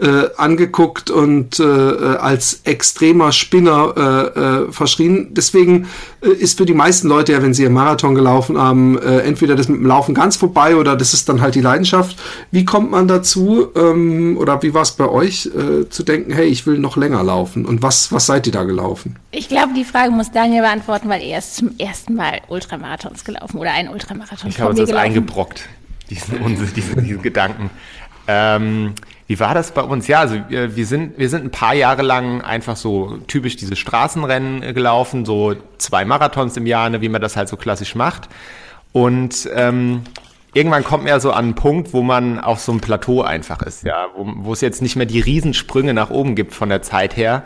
[0.00, 5.28] äh, angeguckt und äh, äh, als extremer Spinner äh, äh, verschrien.
[5.30, 9.20] Deswegen äh, ist für die meisten Leute ja, wenn sie einen Marathon gelaufen haben, äh,
[9.20, 12.16] entweder das mit dem Laufen ganz vorbei oder das ist dann halt die Leidenschaft.
[12.50, 16.46] Wie kommt man dazu ähm, oder wie war es bei euch äh, zu denken, hey,
[16.46, 19.16] ich will noch länger laufen und was, was seid ihr da gelaufen?
[19.30, 23.58] Ich glaube, die Frage muss Daniel beantworten, weil er ist zum ersten Mal Ultramarathons gelaufen
[23.58, 24.50] oder einen Ultramarathon.
[24.50, 25.68] Ich habe uns das eingebrockt,
[26.10, 27.70] diesen, diesen, diesen Gedanken.
[28.26, 28.94] Ähm,
[29.28, 30.08] wie war das bei uns?
[30.08, 33.76] Ja, also wir, wir, sind, wir sind ein paar Jahre lang einfach so typisch diese
[33.76, 37.94] Straßenrennen äh, gelaufen, so zwei Marathons im Jahr, ne, wie man das halt so klassisch
[37.94, 38.30] macht.
[38.92, 40.00] Und ähm,
[40.54, 43.60] irgendwann kommt man ja so an einen Punkt, wo man auf so einem Plateau einfach
[43.60, 46.80] ist, ja, wo, wo es jetzt nicht mehr die Riesensprünge nach oben gibt von der
[46.80, 47.44] Zeit her.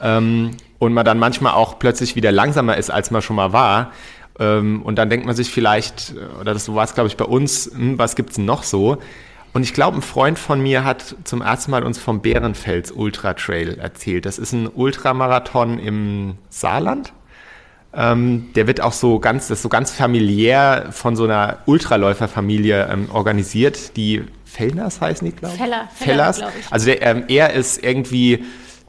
[0.00, 3.92] Ähm, und man dann manchmal auch plötzlich wieder langsamer ist, als man schon mal war.
[4.38, 7.70] Ähm, und dann denkt man sich vielleicht, oder das war es, glaube ich, bei uns,
[7.74, 8.96] hm, was gibt's denn noch so?
[9.58, 13.34] Und ich glaube, ein Freund von mir hat zum ersten Mal uns vom Bärenfels Ultra
[13.34, 14.24] Trail erzählt.
[14.24, 17.12] Das ist ein Ultramarathon im Saarland.
[17.92, 23.08] Ähm, der wird auch so ganz, das so ganz familiär von so einer Ultraläuferfamilie ähm,
[23.12, 25.60] organisiert, die Fellners heißen die, glaube ich.
[25.60, 26.38] Feller, Feller Fellers.
[26.38, 26.72] Ich.
[26.72, 28.44] Also der, ähm, er ist irgendwie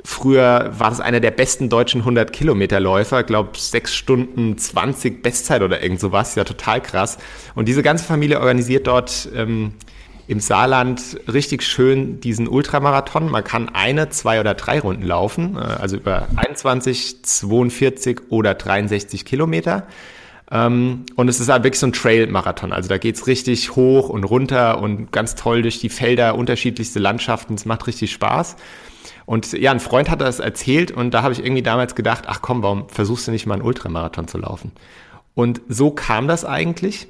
[0.06, 5.62] Früher war das einer der besten deutschen 100 Kilometer Läufer, glaube 6 Stunden 20 Bestzeit
[5.62, 7.18] oder irgend sowas, ja total krass.
[7.54, 9.74] Und diese ganze Familie organisiert dort ähm,
[10.30, 13.32] im Saarland richtig schön diesen Ultramarathon.
[13.32, 19.26] Man kann eine, zwei oder drei Runden laufen, äh, also über 21, 42 oder 63
[19.26, 19.88] Kilometer.
[20.52, 22.72] Ähm, und es ist halt wirklich so ein Trail-Marathon.
[22.74, 27.56] Also da geht's richtig hoch und runter und ganz toll durch die Felder, unterschiedlichste Landschaften.
[27.56, 28.56] Es macht richtig Spaß.
[29.26, 32.44] Und ja, ein Freund hat das erzählt und da habe ich irgendwie damals gedacht, ach
[32.44, 34.74] komm, warum versuchst du nicht mal einen Ultramarathon zu laufen?
[35.34, 37.08] Und so kam das eigentlich.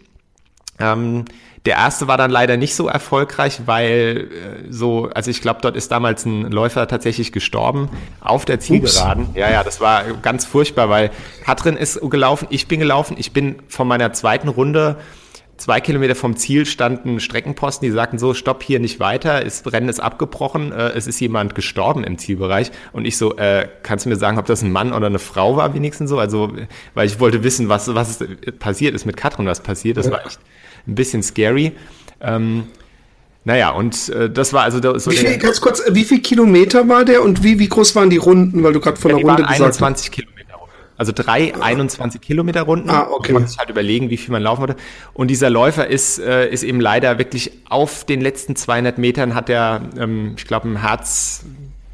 [0.79, 1.25] Ähm,
[1.65, 5.75] der erste war dann leider nicht so erfolgreich, weil äh, so, also ich glaube, dort
[5.75, 7.89] ist damals ein Läufer tatsächlich gestorben
[8.21, 9.25] auf der Zielgeraden.
[9.25, 9.35] Ups.
[9.37, 11.11] Ja, ja, das war ganz furchtbar, weil
[11.43, 14.97] Katrin ist gelaufen, ich bin gelaufen, ich bin von meiner zweiten Runde
[15.59, 19.89] zwei Kilometer vom Ziel standen Streckenposten, die sagten so, stopp hier nicht weiter, das Rennen
[19.89, 22.71] ist abgebrochen, äh, es ist jemand gestorben im Zielbereich.
[22.93, 25.57] Und ich so, äh, kannst du mir sagen, ob das ein Mann oder eine Frau
[25.57, 26.17] war wenigstens so?
[26.17, 26.53] Also,
[26.93, 28.23] weil ich wollte wissen, was, was
[28.59, 29.97] passiert ist mit Katrin, was passiert.
[29.97, 30.39] Das war echt
[30.89, 31.71] ein bisschen scary.
[32.21, 32.63] Ähm,
[33.45, 37.05] naja, und äh, das war also so wie viel, ganz kurz, wie viel Kilometer war
[37.05, 39.43] der und wie, wie groß waren die Runden, weil du gerade von ja, der Runde
[39.43, 39.81] gesagt hast?
[39.81, 40.55] 21 Kilometer.
[40.97, 42.89] also drei 21 Kilometer Runden.
[42.89, 43.31] Ah, okay.
[43.31, 44.75] Man muss sich halt überlegen, wie viel man laufen würde.
[45.13, 49.49] Und dieser Läufer ist, äh, ist eben leider wirklich auf den letzten 200 Metern hat
[49.49, 51.45] er, ähm, ich glaube, ein Herz,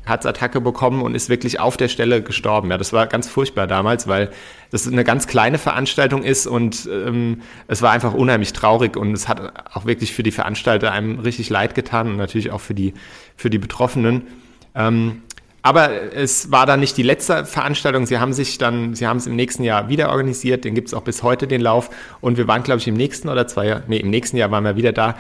[0.06, 2.72] Herzattacke bekommen und ist wirklich auf der Stelle gestorben.
[2.72, 4.30] Ja, das war ganz furchtbar damals, weil
[4.72, 9.28] das eine ganz kleine Veranstaltung ist und ähm, es war einfach unheimlich traurig und es
[9.28, 9.42] hat
[9.74, 12.94] auch wirklich für die Veranstalter einem richtig leid getan und natürlich auch für die,
[13.36, 14.24] für die Betroffenen.
[14.76, 15.22] Ähm,
[15.66, 18.06] aber es war dann nicht die letzte Veranstaltung.
[18.06, 20.64] Sie haben sich dann, sie haben es im nächsten Jahr wieder organisiert.
[20.64, 21.90] Den gibt es auch bis heute, den Lauf.
[22.22, 24.64] Und wir waren, glaube ich, im nächsten oder zwei Jahr, nee, im nächsten Jahr waren
[24.64, 25.16] wir wieder da.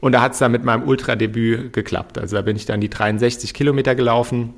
[0.00, 2.18] Und da hat es dann mit meinem Ultradebüt geklappt.
[2.18, 4.54] Also da bin ich dann die 63 Kilometer gelaufen.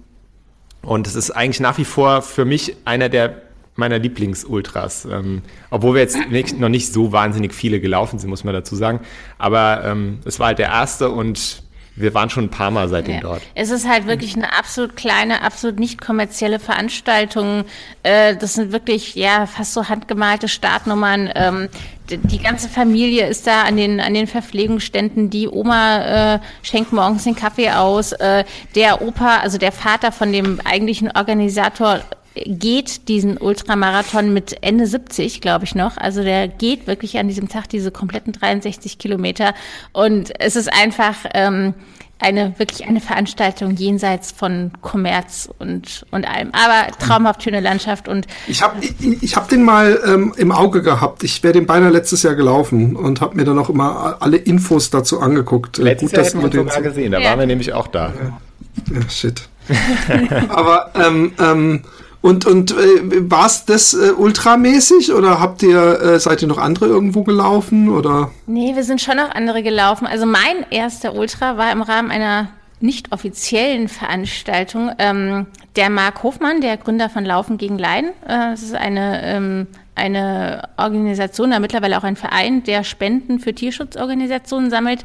[0.82, 3.42] Und es ist eigentlich nach wie vor für mich einer der
[3.74, 5.06] meiner Lieblingsultras.
[5.06, 8.76] Ähm, obwohl wir jetzt nicht, noch nicht so wahnsinnig viele gelaufen sind, muss man dazu
[8.76, 9.00] sagen.
[9.38, 11.62] Aber ähm, es war halt der erste und
[11.94, 13.20] wir waren schon ein paar Mal seitdem ja.
[13.20, 13.42] dort.
[13.54, 17.64] Es ist halt wirklich eine absolut kleine, absolut nicht kommerzielle Veranstaltung.
[18.02, 21.30] Äh, das sind wirklich ja fast so handgemalte Startnummern.
[21.34, 21.68] Ähm,
[22.10, 25.30] die ganze Familie ist da an den an den Verpflegungsständen.
[25.30, 28.12] Die Oma äh, schenkt morgens den Kaffee aus.
[28.12, 32.00] Äh, der Opa, also der Vater von dem eigentlichen Organisator
[32.34, 35.96] geht diesen Ultramarathon mit Ende 70, glaube ich noch.
[35.96, 39.54] Also der geht wirklich an diesem Tag diese kompletten 63 Kilometer.
[39.92, 41.74] Und es ist einfach ähm,
[42.22, 46.50] eine wirklich eine Veranstaltung jenseits von Kommerz und, und allem.
[46.52, 50.82] Aber traumhaft schöne Landschaft und ich habe ich, ich hab den mal ähm, im Auge
[50.82, 51.24] gehabt.
[51.24, 54.90] Ich wäre den beinahe letztes Jahr gelaufen und habe mir dann auch immer alle Infos
[54.90, 55.78] dazu angeguckt.
[55.78, 57.30] Letztes Gut, Jahr hätten wir sogar gesehen, da ja.
[57.30, 58.12] waren wir nämlich auch da.
[58.90, 59.42] Ja, ja shit.
[60.48, 61.82] Aber ähm, ähm,
[62.22, 66.58] und, und äh, war es das äh, ultramäßig oder habt ihr, äh, seid ihr noch
[66.58, 67.88] andere irgendwo gelaufen?
[67.88, 68.30] Oder?
[68.46, 70.06] Nee, wir sind schon noch andere gelaufen.
[70.06, 74.92] Also mein erster Ultra war im Rahmen einer nicht offiziellen Veranstaltung.
[74.98, 79.66] Ähm, der Marc Hofmann, der Gründer von Laufen gegen Leiden, äh, das ist eine, ähm,
[79.96, 85.04] eine Organisation, da mittlerweile auch ein Verein, der Spenden für Tierschutzorganisationen sammelt.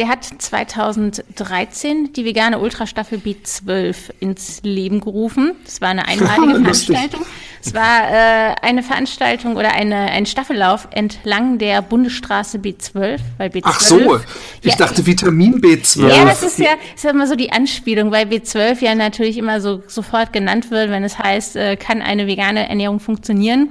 [0.00, 5.52] Der hat 2013 die vegane Ultrastaffel B12 ins Leben gerufen.
[5.66, 7.26] Das war eine einmalige Veranstaltung.
[7.62, 13.60] Es war äh, eine Veranstaltung oder eine, ein Staffellauf entlang der Bundesstraße B12, weil B12.
[13.64, 14.20] Ach so,
[14.62, 16.08] ich ja, dachte Vitamin B12.
[16.08, 19.60] Ja, das ist ja, ist ja immer so die Anspielung, weil B12 ja natürlich immer
[19.60, 23.68] so sofort genannt wird, wenn es heißt, äh, kann eine vegane Ernährung funktionieren.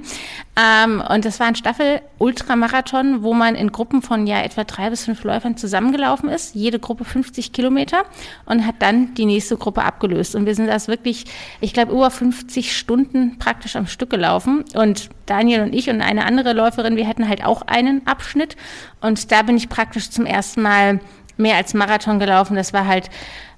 [0.56, 1.56] Ähm, und das war ein
[2.20, 6.78] Staffel-Ultramarathon, wo man in Gruppen von ja etwa drei bis fünf Läufern zusammengelaufen ist, jede
[6.78, 8.02] Gruppe 50 Kilometer
[8.44, 10.34] und hat dann die nächste Gruppe abgelöst.
[10.34, 11.24] Und wir sind das wirklich,
[11.60, 14.64] ich glaube, über 50 Stunden praktisch am Stück gelaufen.
[14.74, 18.56] Und Daniel und ich und eine andere Läuferin, wir hatten halt auch einen Abschnitt.
[19.00, 21.00] Und da bin ich praktisch zum ersten Mal
[21.36, 22.54] mehr als Marathon gelaufen.
[22.54, 23.08] Das war halt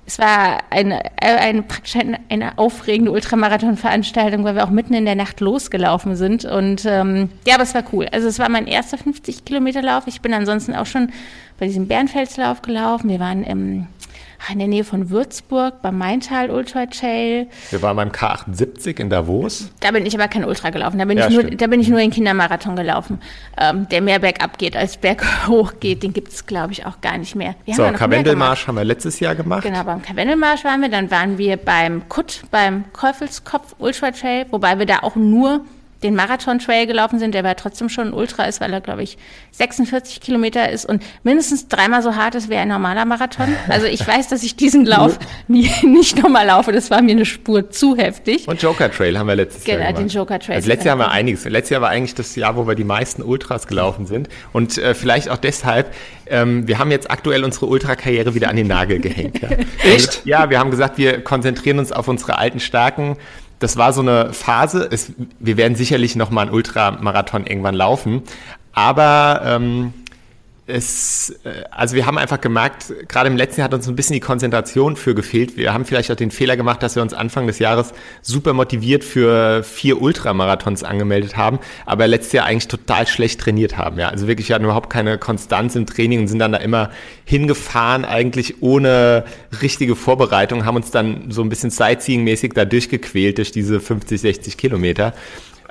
[0.05, 5.15] es war eine, eine praktisch eine, eine aufregende Ultramarathon-Veranstaltung, weil wir auch mitten in der
[5.15, 6.45] Nacht losgelaufen sind.
[6.45, 8.09] Und ähm, ja, aber es war cool.
[8.11, 10.05] Also es war mein erster 50 Kilometer Lauf.
[10.07, 11.13] Ich bin ansonsten auch schon
[11.59, 13.09] bei diesem Bärenfelslauf gelaufen.
[13.09, 13.87] Wir waren im
[14.51, 17.47] in der Nähe von Würzburg beim Maintal Ultra Trail.
[17.71, 19.71] Wir waren beim K78 in Davos.
[19.81, 20.99] Da bin ich aber kein Ultra gelaufen.
[20.99, 23.21] Da bin, ja, ich, nur, da bin ich nur den Kindermarathon gelaufen,
[23.59, 26.03] ähm, der mehr bergab geht als berghoch geht.
[26.03, 27.55] Den gibt es, glaube ich, auch gar nicht mehr.
[27.65, 29.63] Wir so, Karwendelmarsch haben wir letztes Jahr gemacht.
[29.63, 30.89] Genau, beim Karwendelmarsch waren wir.
[30.89, 35.65] Dann waren wir beim Kutt, beim Käufelskopf Ultra Trail, wobei wir da auch nur
[36.03, 39.19] den Marathon-Trail gelaufen sind, der aber trotzdem schon ein Ultra ist, weil er, glaube ich,
[39.53, 43.55] 46 Kilometer ist und mindestens dreimal so hart ist wie ein normaler Marathon.
[43.69, 46.73] Also ich weiß, dass ich diesen Lauf nie, nicht nochmal laufe.
[46.73, 48.49] Das war mir eine Spur zu heftig.
[48.49, 49.99] Und Joker Trail haben wir letztes genau, Jahr gemacht.
[49.99, 50.57] Genau, den Joker Trail.
[50.57, 51.45] Also letztes Jahr haben wir einiges.
[51.45, 54.29] Letztes Jahr war eigentlich das Jahr, wo wir die meisten Ultras gelaufen sind.
[54.53, 55.93] Und äh, vielleicht auch deshalb,
[56.27, 59.41] ähm, wir haben jetzt aktuell unsere Ultrakarriere wieder an den Nagel gehängt.
[59.43, 59.49] Ja.
[59.85, 60.23] Echt?
[60.25, 63.17] Ja, wir haben gesagt, wir konzentrieren uns auf unsere alten Stärken
[63.63, 64.89] das war so eine Phase.
[64.91, 68.23] Es, wir werden sicherlich noch mal einen Ultramarathon irgendwann laufen,
[68.73, 69.95] aber ähm,
[70.67, 74.15] es, äh, also wir haben einfach gemerkt, gerade im letzten Jahr hat uns ein bisschen
[74.15, 75.57] die Konzentration für gefehlt.
[75.57, 79.03] Wir haben vielleicht auch den Fehler gemacht, dass wir uns Anfang des Jahres super motiviert
[79.03, 83.99] für vier Ultramarathons angemeldet haben, aber letztes Jahr eigentlich total schlecht trainiert haben.
[83.99, 86.91] Ja, also wirklich hatten überhaupt keine Konstanz im Training und sind dann da immer
[87.25, 89.25] hingefahren, eigentlich ohne
[89.61, 94.57] richtige Vorbereitung, haben uns dann so ein bisschen Sightseeing-mäßig da durchgequält durch diese 50, 60
[94.57, 95.13] Kilometer.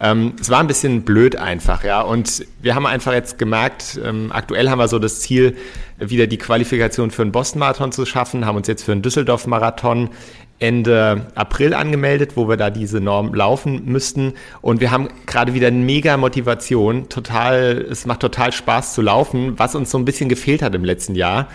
[0.02, 2.02] Ähm, es war ein bisschen blöd einfach, ja.
[2.02, 5.56] Und wir haben einfach jetzt gemerkt, ähm, aktuell haben wir so das Ziel,
[6.00, 10.10] wieder die Qualifikation für einen Boston-Marathon zu schaffen, haben uns jetzt für einen Düsseldorf-Marathon
[10.58, 14.34] Ende April angemeldet, wo wir da diese Norm laufen müssten.
[14.62, 17.10] Und wir haben gerade wieder eine mega Motivation.
[17.10, 20.86] Total, es macht total Spaß zu laufen, was uns so ein bisschen gefehlt hat im
[20.86, 21.48] letzten Jahr.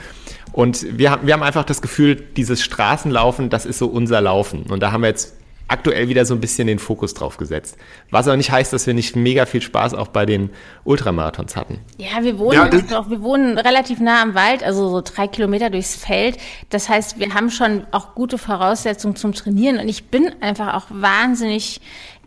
[0.53, 4.63] Und wir wir haben einfach das Gefühl, dieses Straßenlaufen, das ist so unser Laufen.
[4.63, 5.37] Und da haben wir jetzt
[5.69, 7.77] aktuell wieder so ein bisschen den Fokus drauf gesetzt.
[8.11, 10.51] Was aber nicht heißt, dass wir nicht mega viel Spaß auch bei den
[10.85, 11.81] Ultramarathons hatten.
[11.99, 15.71] Ja, wir wohnen, ja, doch, wir wohnen relativ nah am Wald, also so drei Kilometer
[15.71, 16.39] durchs Feld.
[16.71, 20.87] Das heißt, wir haben schon auch gute Voraussetzungen zum Trainieren und ich bin einfach auch
[20.91, 21.81] wahnsinnig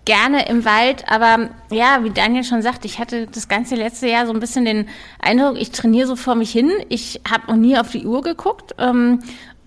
[0.06, 4.25] gerne im Wald, aber ja, wie Daniel schon sagt, ich hatte das ganze letzte Jahr
[4.25, 4.88] so ein bisschen den
[5.19, 6.71] Eindruck, ich trainiere so vor mich hin.
[6.89, 8.73] Ich habe noch nie auf die Uhr geguckt.
[8.80, 9.19] Ähm,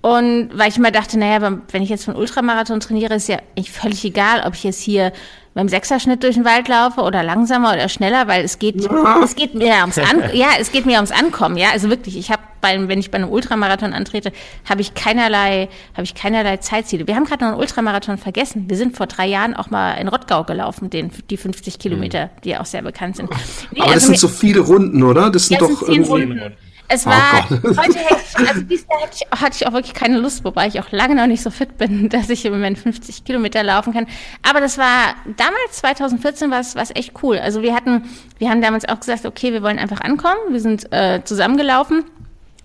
[0.02, 3.70] und weil ich immer dachte, naja, wenn ich jetzt von Ultramarathon trainiere, ist ja eigentlich
[3.70, 5.12] völlig egal, ob ich jetzt hier
[5.54, 9.20] beim Sechserschnitt durch den Wald laufe oder langsamer oder schneller, weil es geht, ja.
[9.24, 12.30] es geht mir ums An ja, es geht mir ums Ankommen, ja, also wirklich, ich
[12.30, 14.32] habe beim, wenn ich bei einem Ultramarathon antrete,
[14.68, 17.06] habe ich keinerlei, habe ich keinerlei Zeitziele.
[17.06, 18.66] Wir haben gerade noch einen Ultramarathon vergessen.
[18.68, 22.56] Wir sind vor drei Jahren auch mal in Rottgau gelaufen, den, die 50 Kilometer, die
[22.56, 23.30] auch sehr bekannt sind.
[23.72, 25.30] Nee, Aber das also sind so viele Runden, oder?
[25.30, 26.54] Das sind ja, doch sind Runden.
[26.92, 29.72] Es oh war, oh heute hätte ich, also dieses Jahr hatte ich, hatte ich auch
[29.72, 32.52] wirklich keine Lust, wobei ich auch lange noch nicht so fit bin, dass ich im
[32.52, 34.06] Moment 50 Kilometer laufen kann.
[34.42, 37.38] Aber das war, damals, 2014, war es, war es echt cool.
[37.38, 38.04] Also wir hatten,
[38.38, 40.38] wir haben damals auch gesagt, okay, wir wollen einfach ankommen.
[40.50, 42.04] Wir sind äh, zusammengelaufen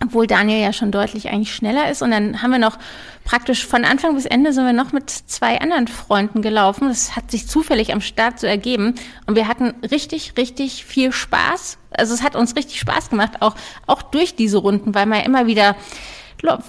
[0.04, 2.02] obwohl Daniel ja schon deutlich eigentlich schneller ist.
[2.02, 2.78] Und dann haben wir noch
[3.24, 6.88] praktisch von Anfang bis Ende sind wir noch mit zwei anderen Freunden gelaufen.
[6.88, 8.94] Das hat sich zufällig am Start so ergeben.
[9.26, 11.80] Und wir hatten richtig, richtig viel Spaß.
[11.98, 13.56] Also es hat uns richtig Spaß gemacht, auch,
[13.86, 15.76] auch durch diese Runden, weil man immer wieder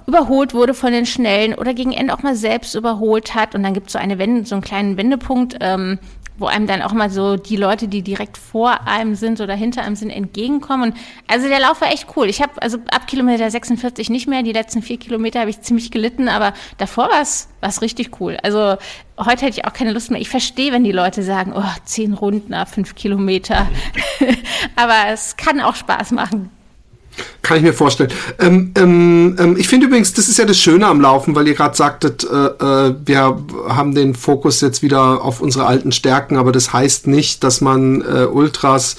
[0.06, 3.54] überholt wurde von den Schnellen oder gegen Ende auch mal selbst überholt hat.
[3.54, 5.98] Und dann gibt es so eine Wende, so einen kleinen Wendepunkt, ähm,
[6.38, 9.82] wo einem dann auch mal so die Leute, die direkt vor einem sind oder hinter
[9.82, 10.94] einem sind, entgegenkommen.
[11.26, 12.28] Also der Lauf war echt cool.
[12.28, 15.90] Ich habe also ab Kilometer 46 nicht mehr, die letzten vier Kilometer habe ich ziemlich
[15.90, 18.38] gelitten, aber davor war es richtig cool.
[18.42, 18.76] Also
[19.18, 20.20] heute hätte ich auch keine Lust mehr.
[20.20, 23.66] Ich verstehe, wenn die Leute sagen, oh, zehn Runden, fünf Kilometer.
[24.76, 26.50] aber es kann auch Spaß machen.
[27.42, 28.10] Kann ich mir vorstellen.
[28.38, 31.54] Ähm, ähm, ähm, ich finde übrigens, das ist ja das Schöne am Laufen, weil ihr
[31.54, 32.36] gerade sagtet, äh,
[32.88, 37.44] äh, wir haben den Fokus jetzt wieder auf unsere alten Stärken, aber das heißt nicht,
[37.44, 38.96] dass man äh, Ultras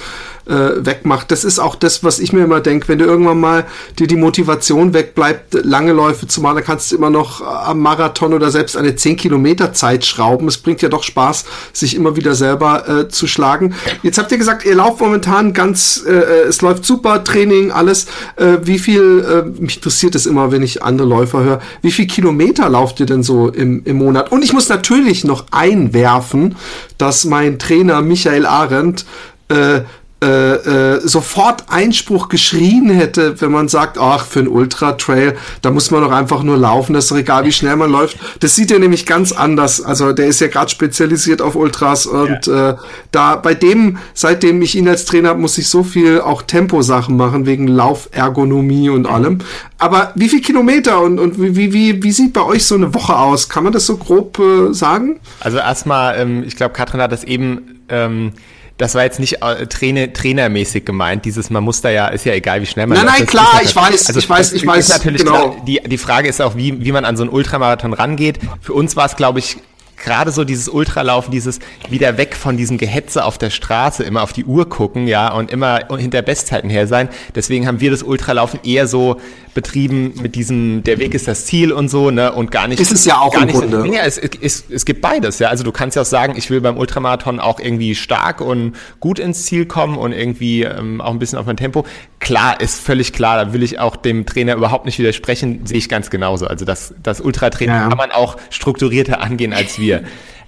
[0.49, 1.31] äh, wegmacht.
[1.31, 3.65] Das ist auch das, was ich mir immer denke, wenn du irgendwann mal
[3.97, 8.33] dir die Motivation wegbleibt, lange Läufe zu machen, dann kannst du immer noch am Marathon
[8.33, 10.47] oder selbst eine 10 Kilometer Zeit schrauben.
[10.47, 13.75] Es bringt ja doch Spaß, sich immer wieder selber äh, zu schlagen.
[14.01, 18.07] Jetzt habt ihr gesagt, ihr lauft momentan ganz, äh, äh es läuft super, Training, alles.
[18.35, 22.07] Äh, wie viel, äh, mich interessiert es immer, wenn ich andere Läufer höre, wie viel
[22.07, 24.31] Kilometer lauft ihr denn so im, im Monat?
[24.31, 26.55] Und ich muss natürlich noch einwerfen,
[26.97, 29.05] dass mein Trainer Michael Arendt
[29.49, 29.81] äh,
[30.21, 35.91] äh, äh, sofort Einspruch geschrien hätte, wenn man sagt, ach, für einen Ultra-Trail, da muss
[35.91, 38.17] man doch einfach nur laufen, das ist egal, wie schnell man läuft.
[38.41, 39.82] Das sieht er nämlich ganz anders.
[39.82, 42.71] Also der ist ja gerade spezialisiert auf Ultras und ja.
[42.71, 42.75] äh,
[43.12, 47.15] da bei dem, seitdem ich ihn als Trainer habe, muss ich so viel auch Temposachen
[47.15, 49.38] machen, wegen Laufergonomie und allem.
[49.77, 53.15] Aber wie viel Kilometer und, und wie, wie, wie sieht bei euch so eine Woche
[53.15, 53.47] aus?
[53.47, 55.21] Kann man das so grob äh, sagen?
[55.39, 58.34] Also erstmal, ähm, ich glaube, Katrin hat das eben ähm,
[58.79, 61.25] das war jetzt nicht äh, Trainer, trainermäßig gemeint.
[61.25, 62.97] Dieses, man muss da ja, ist ja egal, wie schnell man.
[62.97, 64.89] Nein, nein, klar, ich weiß, also ich weiß, ich weiß.
[64.89, 65.51] natürlich genau.
[65.51, 68.39] Klar, die, die Frage ist auch, wie, wie man an so einen Ultramarathon rangeht.
[68.61, 69.57] Für uns war es, glaube ich,
[69.99, 71.59] gerade so dieses Ultralaufen, dieses
[71.89, 75.51] wieder weg von diesem Gehetze auf der Straße, immer auf die Uhr gucken, ja, und
[75.51, 77.09] immer hinter Bestzeiten her sein.
[77.35, 79.19] Deswegen haben wir das Ultralaufen eher so
[79.53, 82.79] betrieben mit diesem, der Weg ist das Ziel und so, ne, und gar nicht.
[82.79, 83.85] Ist es ja auch im Grunde.
[83.93, 85.49] Ja, es, es, es gibt beides, ja.
[85.49, 89.19] Also du kannst ja auch sagen, ich will beim Ultramarathon auch irgendwie stark und gut
[89.19, 91.85] ins Ziel kommen und irgendwie ähm, auch ein bisschen auf mein Tempo.
[92.29, 95.89] Klar, ist völlig klar, da will ich auch dem Trainer überhaupt nicht widersprechen, sehe ich
[95.89, 96.45] ganz genauso.
[96.45, 97.89] Also das, das Ultratraining ja.
[97.89, 100.03] kann man auch strukturierter angehen als wir.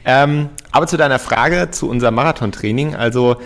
[0.06, 3.38] ähm, aber zu deiner Frage, zu unserem Marathontraining, also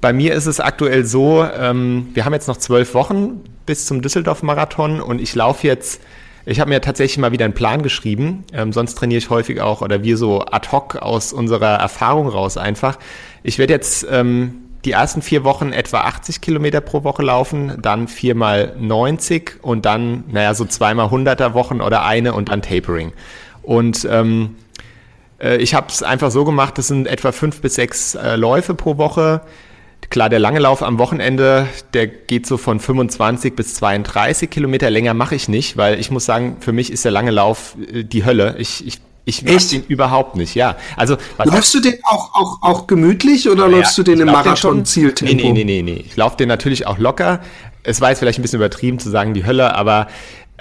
[0.00, 4.02] bei mir ist es aktuell so, ähm, wir haben jetzt noch zwölf Wochen bis zum
[4.02, 6.00] Düsseldorf-Marathon und ich laufe jetzt,
[6.46, 9.82] ich habe mir tatsächlich mal wieder einen Plan geschrieben, ähm, sonst trainiere ich häufig auch
[9.82, 13.00] oder wir so ad hoc aus unserer Erfahrung raus einfach.
[13.42, 18.08] Ich werde jetzt ähm, die ersten vier Wochen etwa 80 Kilometer pro Woche laufen, dann
[18.08, 23.12] viermal 90 und dann, naja, so zweimal 100er Wochen oder eine und dann Tapering.
[23.62, 24.56] Und ähm,
[25.40, 28.74] äh, ich habe es einfach so gemacht, das sind etwa fünf bis sechs äh, Läufe
[28.74, 29.42] pro Woche.
[30.08, 34.90] Klar, der lange Lauf am Wochenende, der geht so von 25 bis 32 Kilometer.
[34.90, 38.02] Länger mache ich nicht, weil ich muss sagen, für mich ist der lange Lauf äh,
[38.02, 38.56] die Hölle.
[38.58, 40.76] Ich, ich ich mag den überhaupt nicht, ja.
[40.96, 45.34] Also, läufst du den auch, auch, auch gemütlich oder ja, läufst du den im Marathon-Zieltempo?
[45.34, 46.04] Nee, nee, nee, nee, nee.
[46.06, 47.40] Ich laufe den natürlich auch locker.
[47.82, 50.08] Es war jetzt vielleicht ein bisschen übertrieben zu sagen, die Hölle, aber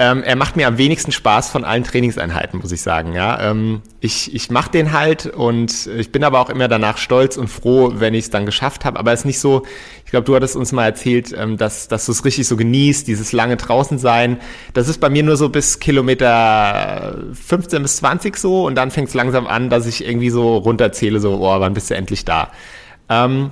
[0.02, 3.12] Ähm, er macht mir am wenigsten Spaß von allen Trainingseinheiten, muss ich sagen.
[3.12, 7.36] Ja, ähm, ich ich mache den halt und ich bin aber auch immer danach stolz
[7.36, 8.98] und froh, wenn ich es dann geschafft habe.
[8.98, 9.64] Aber es ist nicht so.
[10.06, 13.10] Ich glaube, du hattest uns mal erzählt, ähm, dass dass du es richtig so genießt,
[13.10, 14.38] dieses lange draußen sein.
[14.74, 19.10] Das ist bei mir nur so bis Kilometer 15 bis 20 so und dann fängt
[19.10, 22.54] es langsam an, dass ich irgendwie so runterzähle, so, oh, wann bist du endlich da?
[23.10, 23.52] Ähm,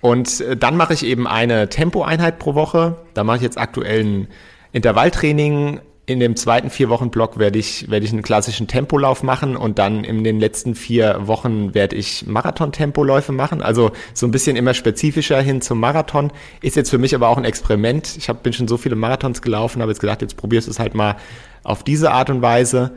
[0.00, 2.96] und äh, dann mache ich eben eine Tempoeinheit pro Woche.
[3.14, 4.28] Da mache ich jetzt aktuell ein
[4.72, 5.80] Intervalltraining.
[6.06, 9.78] In dem zweiten vier Wochen Block werde ich, werde ich einen klassischen Tempolauf machen und
[9.78, 13.62] dann in den letzten vier Wochen werde ich Marathon-Tempoläufe machen.
[13.62, 16.32] Also so ein bisschen immer spezifischer hin zum Marathon.
[16.62, 18.16] Ist jetzt für mich aber auch ein Experiment.
[18.16, 20.80] Ich hab, bin schon so viele Marathons gelaufen, habe jetzt gedacht, jetzt probierst du es
[20.80, 21.16] halt mal
[21.62, 22.90] auf diese Art und Weise.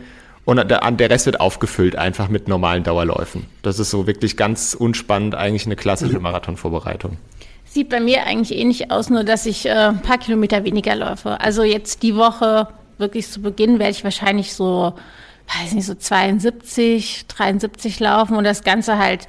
[0.46, 3.46] Und der Rest wird aufgefüllt einfach mit normalen Dauerläufen.
[3.62, 6.20] Das ist so wirklich ganz unspannend, eigentlich eine klassische.
[6.20, 7.18] Marathonvorbereitung.
[7.74, 11.42] Sieht bei mir eigentlich ähnlich aus, nur dass ich äh, ein paar Kilometer weniger laufe.
[11.42, 12.68] Also jetzt die Woche
[13.00, 14.94] wirklich zu Beginn werde ich wahrscheinlich so,
[15.60, 19.28] weiß nicht, so 72, 73 laufen und das Ganze halt.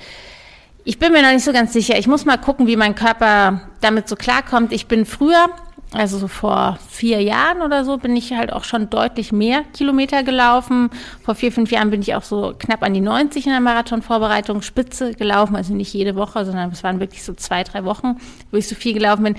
[0.84, 1.98] Ich bin mir noch nicht so ganz sicher.
[1.98, 4.74] Ich muss mal gucken, wie mein Körper damit so klarkommt.
[4.74, 5.46] Ich bin früher
[5.94, 10.24] also so vor vier Jahren oder so bin ich halt auch schon deutlich mehr Kilometer
[10.24, 10.90] gelaufen.
[11.22, 14.62] Vor vier, fünf Jahren bin ich auch so knapp an die 90 in der Marathonvorbereitung
[14.62, 15.54] Spitze gelaufen.
[15.54, 18.16] Also nicht jede Woche, sondern es waren wirklich so zwei, drei Wochen,
[18.50, 19.36] wo ich so viel gelaufen bin.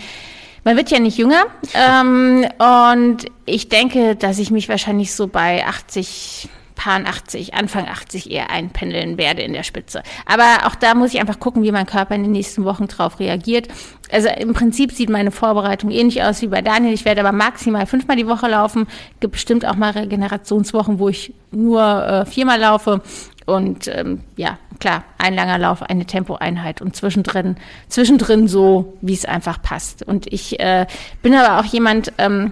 [0.63, 1.45] Man wird ja nicht jünger.
[1.73, 6.49] Ähm, und ich denke, dass ich mich wahrscheinlich so bei 80
[6.85, 10.03] Paar 80, Anfang 80 eher einpendeln werde in der Spitze.
[10.27, 13.19] Aber auch da muss ich einfach gucken, wie mein Körper in den nächsten Wochen drauf
[13.19, 13.69] reagiert.
[14.11, 16.93] Also im Prinzip sieht meine Vorbereitung ähnlich aus wie bei Daniel.
[16.93, 18.85] Ich werde aber maximal fünfmal die Woche laufen.
[19.19, 23.01] Gibt bestimmt auch mal Regenerationswochen, wo ich nur äh, viermal laufe.
[23.47, 27.55] Und ähm, ja, klar, ein langer Lauf, eine Tempoeinheit und zwischendrin,
[27.87, 30.03] zwischendrin so, wie es einfach passt.
[30.03, 30.85] Und ich äh,
[31.23, 32.51] bin aber auch jemand, ähm,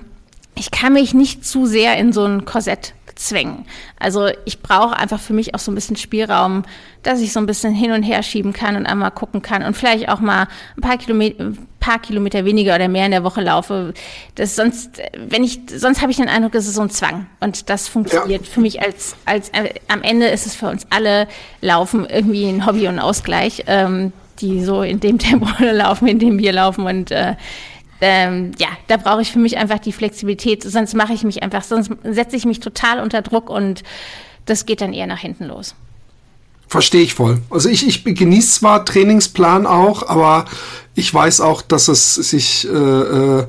[0.55, 3.65] ich kann mich nicht zu sehr in so ein Korsett zwängen.
[3.99, 6.63] Also ich brauche einfach für mich auch so ein bisschen Spielraum,
[7.03, 9.75] dass ich so ein bisschen hin und her schieben kann und einmal gucken kann und
[9.75, 10.47] vielleicht auch mal
[10.77, 13.93] ein paar Kilometer, paar Kilometer weniger oder mehr in der Woche laufe.
[14.35, 17.69] Das sonst, wenn ich, sonst habe ich den Eindruck, es ist so ein Zwang und
[17.69, 18.51] das funktioniert ja.
[18.51, 21.27] für mich als, als äh, am Ende ist es für uns alle
[21.61, 26.19] Laufen irgendwie ein Hobby und ein Ausgleich, ähm, die so in dem Tempo laufen, in
[26.19, 27.35] dem wir laufen und äh,
[28.03, 31.63] ähm, ja, da brauche ich für mich einfach die Flexibilität, sonst mache ich mich einfach,
[31.63, 33.83] sonst setze ich mich total unter Druck und
[34.45, 35.75] das geht dann eher nach hinten los.
[36.67, 37.39] Verstehe ich voll.
[37.49, 40.45] Also ich, ich genieße zwar Trainingsplan auch, aber
[40.95, 43.45] ich weiß auch, dass es sich äh, äh,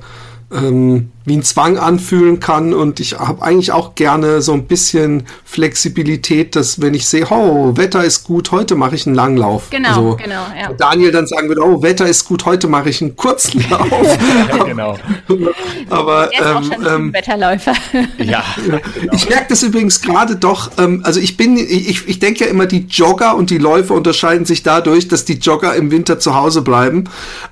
[0.54, 5.24] ähm, wie ein Zwang anfühlen kann und ich habe eigentlich auch gerne so ein bisschen
[5.44, 9.70] Flexibilität, dass wenn ich sehe, oh, Wetter ist gut, heute mache ich einen Langlauf.
[9.70, 10.42] Genau, also, genau.
[10.58, 10.72] Ja.
[10.74, 14.18] Daniel dann sagen würde, oh, Wetter ist gut, heute mache ich einen kurzen Lauf.
[14.66, 14.98] genau.
[15.88, 17.72] Aber er ist ähm, auch schon ein ähm, Wetterläufer.
[18.18, 18.44] ja.
[18.62, 18.78] Genau.
[19.12, 20.72] Ich merke das übrigens gerade doch.
[20.76, 24.44] Ähm, also ich bin, ich, ich denke ja immer, die Jogger und die Läufer unterscheiden
[24.44, 27.04] sich dadurch, dass die Jogger im Winter zu Hause bleiben.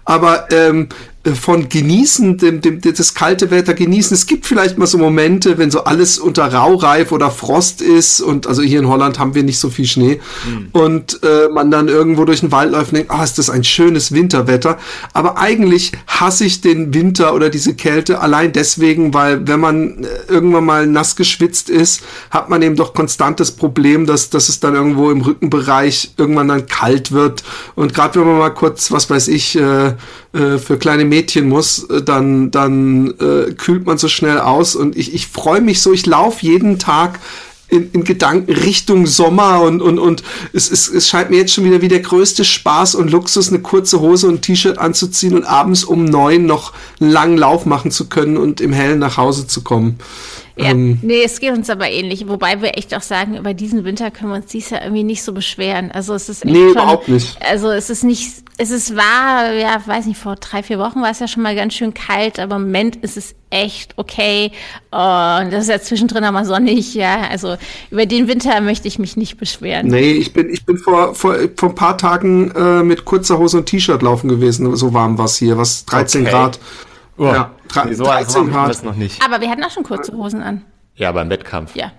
[0.05, 0.89] Aber ähm,
[1.35, 4.13] von genießen, dem, dem, das kalte Wetter genießen.
[4.13, 8.49] Es gibt vielleicht mal so Momente, wenn so alles unter Raureif oder Frost ist und
[8.49, 10.69] also hier in Holland haben wir nicht so viel Schnee mhm.
[10.73, 13.51] und äh, man dann irgendwo durch den Wald läuft und denkt, ah, oh, ist das
[13.51, 14.79] ein schönes Winterwetter.
[15.13, 20.09] Aber eigentlich hasse ich den Winter oder diese Kälte allein deswegen, weil wenn man äh,
[20.27, 24.59] irgendwann mal nass geschwitzt ist, hat man eben doch konstant das Problem, dass, dass es
[24.59, 27.45] dann irgendwo im Rückenbereich irgendwann dann kalt wird
[27.77, 29.95] und gerade wenn man mal kurz, was weiß ich, äh,
[30.33, 34.75] äh, für kleine Mädchen muss, äh, dann, dann äh, kühlt man so schnell aus.
[34.75, 37.21] Und ich, ich freue mich so, ich laufe jeden Tag
[37.73, 41.65] in, in Gedanken Richtung Sommer und, und, und es, es, es scheint mir jetzt schon
[41.65, 45.83] wieder wie der größte Spaß und Luxus, eine kurze Hose und T-Shirt anzuziehen und abends
[45.83, 49.63] um neun noch einen langen Lauf machen zu können und im Hellen nach Hause zu
[49.63, 49.99] kommen.
[50.57, 52.29] Ja, ähm, nee, es geht uns aber ähnlich.
[52.29, 55.23] Wobei wir echt auch sagen, über diesen Winter können wir uns dies Jahr irgendwie nicht
[55.23, 55.91] so beschweren.
[55.91, 57.39] Also es ist echt Nee, schon, überhaupt nicht.
[57.49, 61.11] Also es ist nicht, es ist wahr, ja, weiß nicht, vor drei, vier Wochen war
[61.11, 64.53] es ja schon mal ganz schön kalt, aber im Moment ist es echt okay.
[64.91, 67.23] Und das ist ja zwischendrin aber sonnig, ja.
[67.31, 67.57] Also
[67.91, 69.87] über den Winter möchte ich mich nicht beschweren.
[69.87, 73.59] Nee, ich bin, ich bin vor, vor, vor ein paar Tagen äh, mit kurzer Hose
[73.59, 74.75] und T-Shirt laufen gewesen.
[74.77, 76.31] So warm war es hier, was 13 okay.
[76.31, 76.59] Grad.
[77.19, 77.51] Oh, ja,
[77.93, 78.71] so 13 Grad.
[78.71, 79.25] Das noch nicht.
[79.25, 80.65] Aber wir hatten auch schon kurze Hosen an.
[80.95, 81.75] Ja, beim Wettkampf.
[81.75, 81.93] Ja.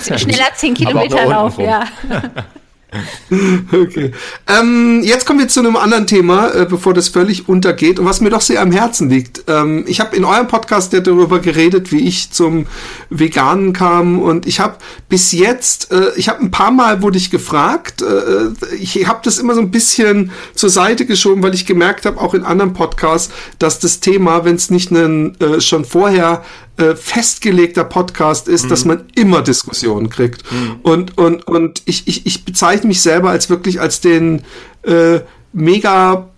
[0.00, 1.84] Schneller 10 Kilometer Lauf, ja.
[3.72, 4.12] okay.
[4.46, 8.20] Ähm, jetzt kommen wir zu einem anderen Thema, äh, bevor das völlig untergeht und was
[8.20, 9.44] mir doch sehr am Herzen liegt.
[9.48, 12.66] Ähm, ich habe in eurem Podcast ja darüber geredet, wie ich zum
[13.10, 14.76] Veganen kam und ich habe
[15.08, 19.38] bis jetzt, äh, ich habe ein paar Mal wurde ich gefragt, äh, ich habe das
[19.38, 23.32] immer so ein bisschen zur Seite geschoben, weil ich gemerkt habe, auch in anderen Podcasts,
[23.58, 26.42] dass das Thema, wenn es nicht einen, äh, schon vorher
[26.76, 28.68] äh, festgelegter Podcast ist, mhm.
[28.68, 30.50] dass man immer Diskussionen kriegt.
[30.50, 30.76] Mhm.
[30.82, 34.42] Und, und, und ich, ich, ich bezeichne mich selber als wirklich als den
[34.82, 35.20] äh,
[35.52, 36.28] mega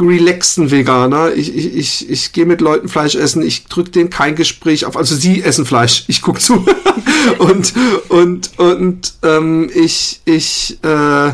[0.00, 1.32] relaxten Veganer.
[1.34, 4.96] Ich, ich, ich, ich gehe mit Leuten Fleisch essen, ich drücke denen kein Gespräch auf.
[4.96, 6.64] Also sie essen Fleisch, ich gucke zu.
[7.38, 7.72] und
[8.08, 11.32] und, und ähm, ich, ich, äh,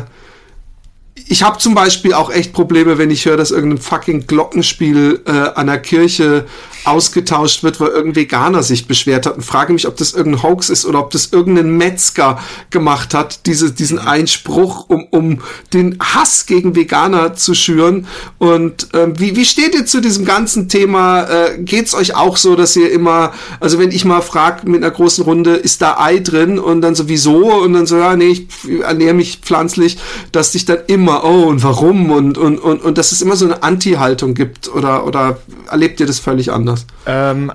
[1.31, 5.31] ich habe zum Beispiel auch echt Probleme, wenn ich höre, dass irgendein fucking Glockenspiel äh,
[5.31, 6.45] an der Kirche
[6.83, 10.69] ausgetauscht wird, weil irgendein Veganer sich beschwert hat und frage mich, ob das irgendein Hoax
[10.69, 15.41] ist oder ob das irgendein Metzger gemacht hat, diese, diesen Einspruch, um, um
[15.73, 18.07] den Hass gegen Veganer zu schüren.
[18.37, 21.23] Und ähm, wie, wie steht ihr zu diesem ganzen Thema?
[21.23, 24.91] Äh, geht's euch auch so, dass ihr immer, also wenn ich mal frage mit einer
[24.91, 28.47] großen Runde, ist da Ei drin und dann sowieso und dann so, ja, nee, ich
[28.81, 29.97] ernähre mich pflanzlich,
[30.33, 33.45] dass sich dann immer, oh, und warum und, und, und, und dass es immer so
[33.45, 36.85] eine Anti-Haltung gibt oder, oder erlebt ihr das völlig anders?
[37.05, 37.51] Ähm,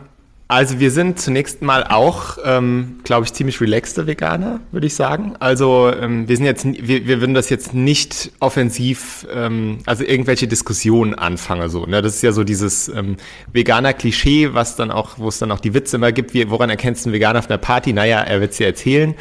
[0.48, 5.34] also wir sind zunächst mal auch, ähm, glaube ich, ziemlich relaxte Veganer, würde ich sagen.
[5.40, 10.46] Also ähm, wir sind jetzt, wir, wir würden das jetzt nicht offensiv, ähm, also irgendwelche
[10.46, 11.84] Diskussionen anfangen so.
[11.86, 12.00] Ne?
[12.00, 13.16] Das ist ja so dieses ähm,
[13.52, 16.32] Veganer-Klischee, was dann auch, wo es dann auch die Witze immer gibt.
[16.32, 17.92] Wie, woran erkennst du einen Veganer auf einer Party?
[17.92, 19.16] Naja, er wird es dir erzählen.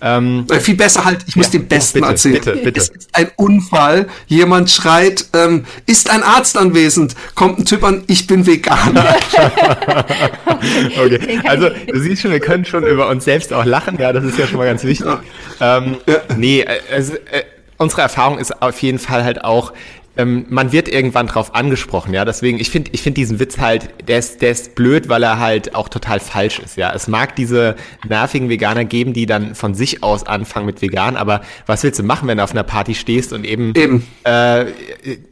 [0.00, 2.34] Ähm, äh, Viel besser halt, ich muss ja, den Besten bitte, erzählen.
[2.34, 2.80] Bitte, bitte.
[2.80, 7.14] Es ist ein Unfall, jemand schreit, ähm, ist ein Arzt anwesend?
[7.34, 9.16] Kommt ein Typ an, ich bin Veganer.
[10.46, 14.24] okay, also du siehst schon, wir können schon über uns selbst auch lachen, ja, das
[14.24, 15.06] ist ja schon mal ganz wichtig.
[15.60, 16.16] Ähm, ja.
[16.36, 17.42] Nee, also, äh,
[17.78, 19.72] unsere Erfahrung ist auf jeden Fall halt auch,
[20.18, 22.24] ähm, man wird irgendwann drauf angesprochen, ja.
[22.24, 25.38] Deswegen, ich finde, ich finde diesen Witz halt, der ist, der ist blöd, weil er
[25.38, 26.92] halt auch total falsch ist, ja.
[26.92, 31.42] Es mag diese nervigen Veganer geben, die dann von sich aus anfangen mit vegan, aber
[31.66, 34.04] was willst du machen, wenn du auf einer Party stehst und eben, eben.
[34.24, 34.66] Äh,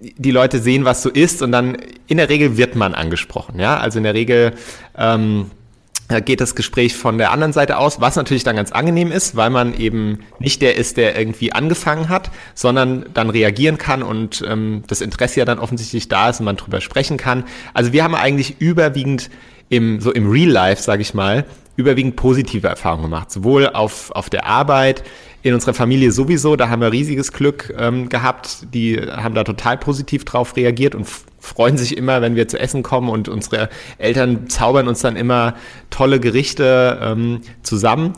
[0.01, 1.77] die Leute sehen, was du isst und dann
[2.07, 3.79] in der Regel wird man angesprochen, ja.
[3.79, 4.53] Also in der Regel
[4.97, 5.51] ähm,
[6.25, 9.51] geht das Gespräch von der anderen Seite aus, was natürlich dann ganz angenehm ist, weil
[9.51, 14.83] man eben nicht der ist, der irgendwie angefangen hat, sondern dann reagieren kann und ähm,
[14.87, 17.45] das Interesse ja dann offensichtlich da ist und man drüber sprechen kann.
[17.75, 19.31] Also wir haben eigentlich überwiegend
[19.69, 21.45] im so im Real Life, sage ich mal,
[21.75, 25.03] überwiegend positive Erfahrungen gemacht, sowohl auf auf der Arbeit,
[25.47, 28.67] in unserer Familie sowieso, da haben wir riesiges Glück ähm, gehabt.
[28.75, 31.07] Die haben da total positiv drauf reagiert und
[31.47, 33.69] freuen sich immer, wenn wir zu essen kommen und unsere
[33.99, 35.55] Eltern zaubern uns dann immer
[35.91, 38.13] tolle Gerichte ähm, zusammen.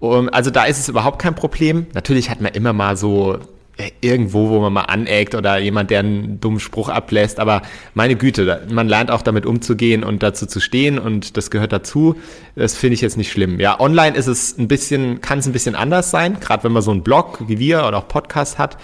[0.00, 1.86] Um, also da ist es überhaupt kein Problem.
[1.94, 3.38] Natürlich hat man immer mal so
[3.76, 7.38] äh, irgendwo, wo man mal aneckt oder jemand, der einen dummen Spruch ablässt.
[7.38, 7.62] Aber
[7.94, 12.16] meine Güte, man lernt auch damit umzugehen und dazu zu stehen und das gehört dazu.
[12.56, 13.60] Das finde ich jetzt nicht schlimm.
[13.60, 16.82] Ja, online ist es ein bisschen, kann es ein bisschen anders sein, gerade wenn man
[16.82, 18.78] so einen Blog wie wir oder auch Podcast hat.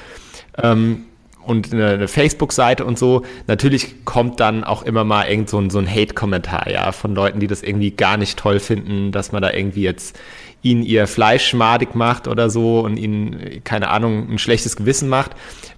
[0.56, 1.04] Ähm,
[1.48, 5.70] und eine, eine Facebook-Seite und so, natürlich kommt dann auch immer mal irgend so ein,
[5.70, 9.42] so ein Hate-Kommentar, ja, von Leuten, die das irgendwie gar nicht toll finden, dass man
[9.42, 10.18] da irgendwie jetzt
[10.62, 15.32] ihnen ihr Fleisch schmadig macht oder so und ihnen, keine Ahnung, ein schlechtes Gewissen macht.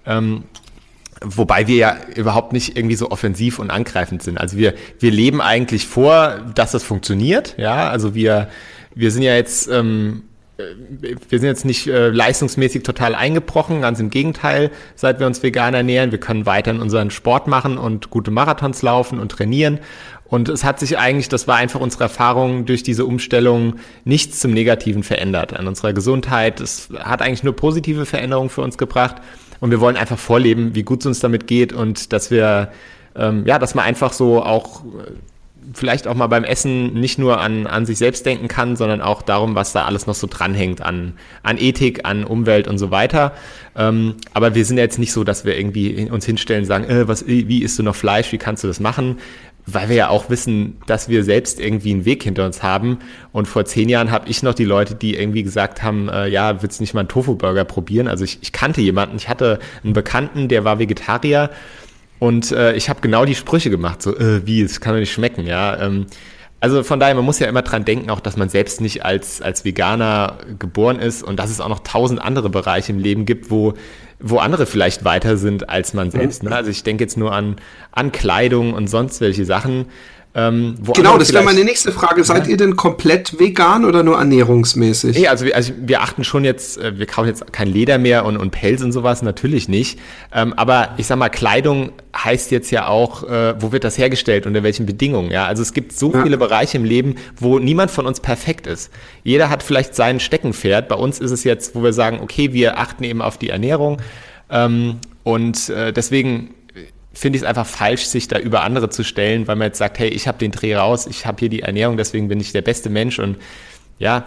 [0.05, 0.43] Ähm,
[1.23, 4.39] Wobei wir ja überhaupt nicht irgendwie so offensiv und angreifend sind.
[4.39, 7.53] Also wir, wir leben eigentlich vor, dass das funktioniert.
[7.59, 8.49] Ja, also wir,
[8.95, 10.23] wir sind ja jetzt, ähm,
[11.01, 15.73] wir sind jetzt nicht äh, leistungsmäßig total eingebrochen, ganz im Gegenteil, seit wir uns vegan
[15.73, 16.11] ernähren.
[16.11, 19.79] Wir können weiterhin unseren Sport machen und gute Marathons laufen und trainieren.
[20.25, 24.51] Und es hat sich eigentlich, das war einfach unsere Erfahrung durch diese Umstellung, nichts zum
[24.51, 26.61] Negativen verändert an unserer Gesundheit.
[26.61, 29.17] Es hat eigentlich nur positive Veränderungen für uns gebracht.
[29.59, 32.71] Und wir wollen einfach vorleben, wie gut es uns damit geht und dass wir,
[33.15, 34.83] ähm, ja, dass man einfach so auch
[35.73, 39.21] vielleicht auch mal beim Essen nicht nur an, an sich selbst denken kann, sondern auch
[39.21, 41.13] darum, was da alles noch so dranhängt an,
[41.43, 43.33] an Ethik, an Umwelt und so weiter.
[43.75, 47.07] Ähm, aber wir sind jetzt nicht so, dass wir irgendwie uns hinstellen und sagen, äh,
[47.07, 49.17] was, wie isst du noch Fleisch, wie kannst du das machen?
[49.65, 52.99] weil wir ja auch wissen, dass wir selbst irgendwie einen Weg hinter uns haben.
[53.31, 56.61] Und vor zehn Jahren habe ich noch die Leute, die irgendwie gesagt haben, äh, ja,
[56.61, 58.07] willst du nicht mal einen Tofu-Burger probieren?
[58.07, 61.49] Also ich, ich kannte jemanden, ich hatte einen Bekannten, der war Vegetarier
[62.21, 65.11] und äh, ich habe genau die Sprüche gemacht, so, äh, wie, es kann doch nicht
[65.11, 65.75] schmecken, ja.
[65.81, 66.05] Ähm,
[66.59, 69.41] also von daher, man muss ja immer dran denken, auch dass man selbst nicht als,
[69.41, 73.49] als Veganer geboren ist und dass es auch noch tausend andere Bereiche im Leben gibt,
[73.49, 73.73] wo
[74.19, 76.43] wo andere vielleicht weiter sind als man selbst.
[76.43, 76.55] Ne?
[76.55, 77.55] Also ich denke jetzt nur an,
[77.91, 79.85] an Kleidung und sonst welche Sachen.
[80.33, 82.23] Ähm, genau, das wäre meine nächste Frage.
[82.23, 82.51] Seid ja.
[82.51, 85.17] ihr denn komplett vegan oder nur ernährungsmäßig?
[85.17, 88.23] Nee, also wir, also wir achten schon jetzt, äh, wir kaufen jetzt kein Leder mehr
[88.23, 89.99] und, und Pelz und sowas, natürlich nicht.
[90.33, 94.47] Ähm, aber ich sag mal, Kleidung heißt jetzt ja auch, äh, wo wird das hergestellt,
[94.47, 95.31] unter welchen Bedingungen.
[95.31, 95.47] Ja?
[95.47, 96.23] Also es gibt so ja.
[96.23, 98.89] viele Bereiche im Leben, wo niemand von uns perfekt ist.
[99.23, 100.87] Jeder hat vielleicht sein Steckenpferd.
[100.87, 103.97] Bei uns ist es jetzt, wo wir sagen, okay, wir achten eben auf die Ernährung.
[104.49, 106.51] Ähm, und äh, deswegen
[107.13, 109.99] finde ich es einfach falsch, sich da über andere zu stellen, weil man jetzt sagt,
[109.99, 112.61] hey, ich habe den Dreh raus, ich habe hier die Ernährung, deswegen bin ich der
[112.61, 113.37] beste Mensch und
[113.99, 114.25] ja,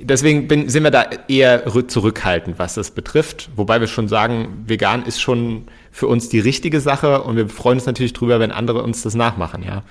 [0.00, 3.50] deswegen bin, sind wir da eher zurückhaltend, was das betrifft.
[3.56, 7.78] Wobei wir schon sagen, vegan ist schon für uns die richtige Sache und wir freuen
[7.78, 9.82] uns natürlich drüber, wenn andere uns das nachmachen, ja.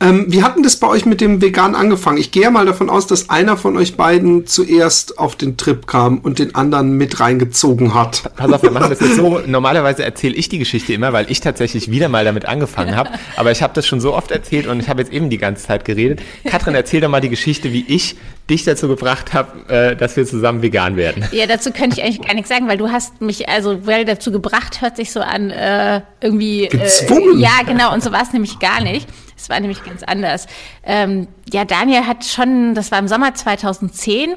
[0.00, 2.18] Ähm, wie hatten das bei euch mit dem Vegan angefangen?
[2.18, 5.86] Ich gehe ja mal davon aus, dass einer von euch beiden zuerst auf den Trip
[5.86, 8.30] kam und den anderen mit reingezogen hat.
[8.36, 9.40] Pass auf, wir machen das jetzt so.
[9.46, 13.10] Normalerweise erzähle ich die Geschichte immer, weil ich tatsächlich wieder mal damit angefangen habe.
[13.36, 15.66] Aber ich habe das schon so oft erzählt und ich habe jetzt eben die ganze
[15.66, 16.20] Zeit geredet.
[16.44, 18.16] Katrin, erzähl doch mal die Geschichte, wie ich
[18.50, 21.24] dich dazu gebracht habe, äh, dass wir zusammen vegan werden.
[21.32, 24.30] Ja, dazu könnte ich eigentlich gar nichts sagen, weil du hast mich, also well dazu
[24.30, 26.68] gebracht, hört sich so an, äh, irgendwie.
[26.68, 27.38] Gezwungen.
[27.38, 29.08] Äh, ja, genau, und so war es nämlich gar nicht.
[29.36, 30.46] Es war nämlich ganz anders.
[30.82, 34.34] Ähm, ja, Daniel hat schon, das war im Sommer 2010,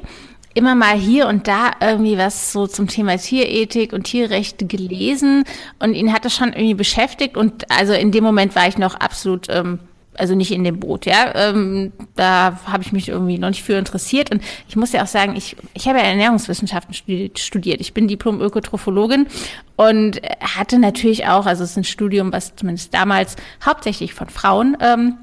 [0.54, 5.44] immer mal hier und da irgendwie was so zum Thema Tierethik und Tierrechte gelesen
[5.78, 8.94] und ihn hat das schon irgendwie beschäftigt und also in dem Moment war ich noch
[8.96, 9.78] absolut ähm,
[10.14, 11.34] also nicht in dem Boot, ja.
[11.34, 14.30] Ähm, da habe ich mich irgendwie noch nicht für interessiert.
[14.30, 16.94] Und ich muss ja auch sagen, ich, ich habe ja Ernährungswissenschaften
[17.36, 17.80] studiert.
[17.80, 19.26] Ich bin Diplom-Ökotrophologin
[19.76, 24.76] und hatte natürlich auch, also es ist ein Studium, was zumindest damals hauptsächlich von Frauen,
[24.80, 25.14] ähm,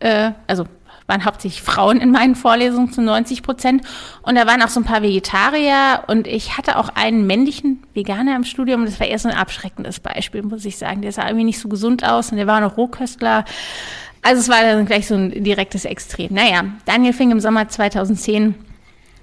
[0.00, 0.66] äh, also
[1.06, 3.82] waren hauptsächlich Frauen in meinen Vorlesungen zu 90 Prozent.
[4.22, 8.34] Und da waren auch so ein paar Vegetarier und ich hatte auch einen männlichen Veganer
[8.36, 8.84] im Studium.
[8.84, 11.02] Das war eher so ein abschreckendes Beispiel, muss ich sagen.
[11.02, 13.44] Der sah irgendwie nicht so gesund aus und der war noch Rohköstler.
[14.26, 16.34] Also es war dann gleich so ein direktes Extrem.
[16.34, 18.56] Naja, Daniel fing im Sommer 2010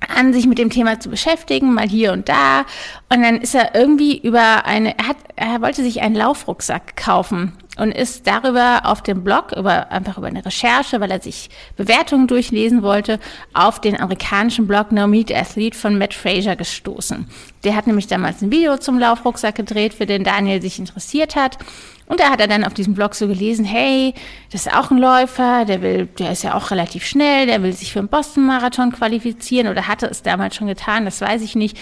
[0.08, 2.62] an, sich mit dem Thema zu beschäftigen, mal hier und da.
[3.10, 7.52] Und dann ist er irgendwie über eine, er hat, er wollte sich einen Laufrucksack kaufen
[7.78, 12.28] und ist darüber auf dem Blog, über, einfach über eine Recherche, weil er sich Bewertungen
[12.28, 13.20] durchlesen wollte,
[13.54, 17.28] auf den amerikanischen Blog No Meat Athlete von Matt Fraser gestoßen.
[17.64, 21.58] Der hat nämlich damals ein Video zum Laufrucksack gedreht, für den Daniel sich interessiert hat.
[22.06, 24.14] Und da hat er dann auf diesem Blog so gelesen, hey,
[24.52, 27.72] das ist auch ein Läufer, der will, der ist ja auch relativ schnell, der will
[27.72, 31.78] sich für einen Boston-Marathon qualifizieren oder hatte es damals schon getan, das weiß ich nicht.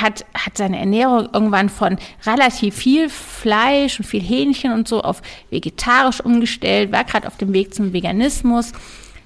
[0.00, 5.22] Hat, hat seine Ernährung irgendwann von relativ viel Fleisch und viel Hähnchen und so auf
[5.50, 8.72] vegetarisch umgestellt, war gerade auf dem Weg zum Veganismus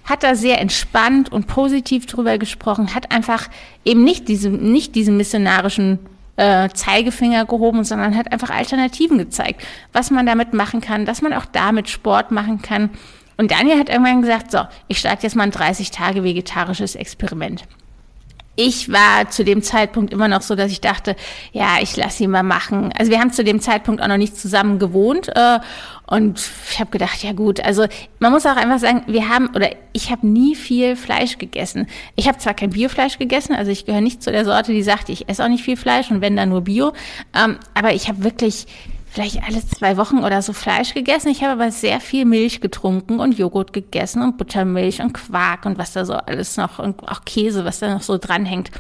[0.05, 3.49] hat da sehr entspannt und positiv drüber gesprochen, hat einfach
[3.85, 6.01] eben nicht diese, nicht diesen missionarischen
[6.37, 9.63] äh, Zeigefinger gehoben, sondern hat einfach Alternativen gezeigt,
[9.93, 12.91] was man damit machen kann, dass man auch damit Sport machen kann.
[13.37, 17.65] Und Daniel hat irgendwann gesagt, so, ich starte jetzt mal ein 30 Tage vegetarisches Experiment
[18.57, 21.17] ich war zu dem Zeitpunkt immer noch so, dass ich dachte,
[21.53, 22.93] ja, ich lasse ihn mal machen.
[22.99, 25.61] Also wir haben zu dem Zeitpunkt auch noch nicht zusammen gewohnt äh,
[26.07, 26.41] und
[26.71, 27.87] ich habe gedacht, ja gut, also
[28.19, 31.87] man muss auch einfach sagen, wir haben oder ich habe nie viel Fleisch gegessen.
[32.17, 35.09] Ich habe zwar kein Biofleisch gegessen, also ich gehöre nicht zu der Sorte, die sagt,
[35.09, 36.93] ich esse auch nicht viel Fleisch und wenn dann nur Bio,
[37.35, 38.67] ähm, aber ich habe wirklich
[39.11, 41.29] vielleicht alle zwei Wochen oder so Fleisch gegessen.
[41.29, 45.79] Ich habe aber sehr viel Milch getrunken und Joghurt gegessen und Buttermilch und Quark und
[45.79, 48.71] was da so alles noch und auch Käse, was da noch so dranhängt.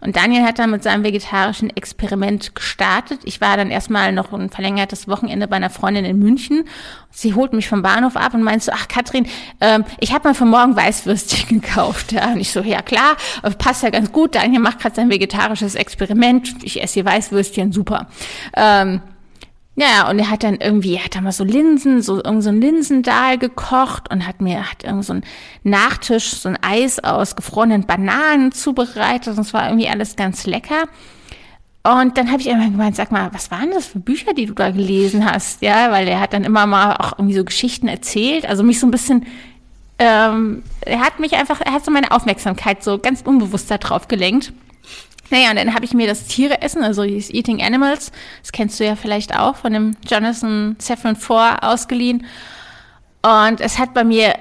[0.00, 3.18] Und Daniel hat dann mit seinem vegetarischen Experiment gestartet.
[3.24, 6.68] Ich war dann erstmal noch ein verlängertes Wochenende bei einer Freundin in München.
[7.10, 9.26] Sie holt mich vom Bahnhof ab und meint so, ach Katrin,
[9.60, 12.12] ähm, ich habe mal für morgen Weißwürstchen gekauft.
[12.12, 13.16] Ja, und ich so, ja klar,
[13.58, 14.36] passt ja ganz gut.
[14.36, 16.62] Daniel macht gerade sein vegetarisches Experiment.
[16.62, 18.06] Ich esse hier Weißwürstchen, super.
[18.54, 19.00] Ähm,
[19.78, 22.48] ja, und er hat dann irgendwie, er hat dann mal so Linsen, so irgend so
[22.48, 25.22] ein Linsendahl gekocht und hat mir, hat irgend so ein
[25.62, 30.88] Nachtisch, so ein Eis aus gefrorenen Bananen zubereitet und es war irgendwie alles ganz lecker.
[31.84, 34.52] Und dann habe ich irgendwann gemeint, sag mal, was waren das für Bücher, die du
[34.54, 35.62] da gelesen hast?
[35.62, 38.86] Ja, weil er hat dann immer mal auch irgendwie so Geschichten erzählt, also mich so
[38.88, 39.26] ein bisschen,
[40.00, 44.08] ähm, er hat mich einfach, er hat so meine Aufmerksamkeit so ganz unbewusst da drauf
[44.08, 44.52] gelenkt.
[45.30, 48.80] Naja, und dann habe ich mir das Tiere essen, also dieses Eating Animals, das kennst
[48.80, 52.24] du ja vielleicht auch von dem Jonathan Safran Foer ausgeliehen.
[53.22, 54.34] Und es hat bei mir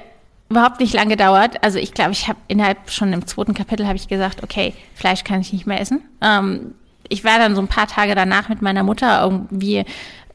[0.49, 1.63] überhaupt nicht lang gedauert.
[1.63, 5.23] Also ich glaube, ich habe innerhalb schon im zweiten Kapitel habe ich gesagt, okay, Fleisch
[5.23, 6.01] kann ich nicht mehr essen.
[6.21, 6.73] Ähm,
[7.09, 9.85] ich war dann so ein paar Tage danach mit meiner Mutter irgendwie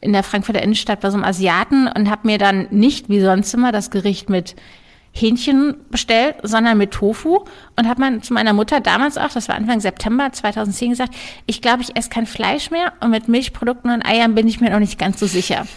[0.01, 3.55] in der Frankfurter Innenstadt bei so einem Asiaten und habe mir dann nicht wie sonst
[3.55, 4.57] immer das Gericht mit
[5.13, 7.45] Hähnchen bestellt, sondern mit Tofu
[7.77, 11.15] und habe man zu meiner Mutter damals auch, das war Anfang September 2010 gesagt,
[11.47, 14.71] ich glaube, ich esse kein Fleisch mehr und mit Milchprodukten und Eiern bin ich mir
[14.71, 15.67] noch nicht ganz so sicher.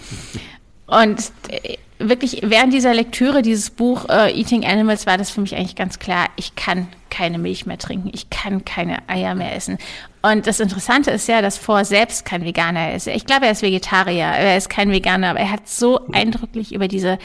[0.87, 5.55] Und äh, wirklich während dieser Lektüre dieses Buch äh, Eating Animals war das für mich
[5.55, 9.79] eigentlich ganz klar, ich kann keine Milch mehr trinken, ich kann keine Eier mehr essen.
[10.21, 13.07] Und das Interessante ist ja, dass Vor selbst kein Veganer ist.
[13.07, 16.87] Ich glaube, er ist Vegetarier, er ist kein Veganer, aber er hat so eindrücklich über
[16.87, 17.17] diese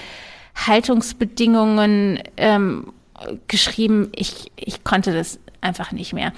[0.67, 2.93] Haltungsbedingungen ähm,
[3.49, 4.11] geschrieben.
[4.15, 6.33] Ich, ich konnte das einfach nicht mehr.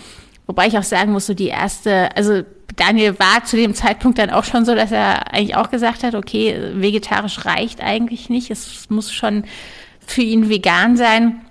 [0.47, 2.43] Wobei ich auch sagen muss, so die erste, also
[2.77, 6.15] Daniel war zu dem Zeitpunkt dann auch schon so, dass er eigentlich auch gesagt hat,
[6.15, 8.51] okay, vegetarisch reicht eigentlich nicht.
[8.51, 9.45] Es muss schon
[10.05, 11.43] für ihn vegan sein.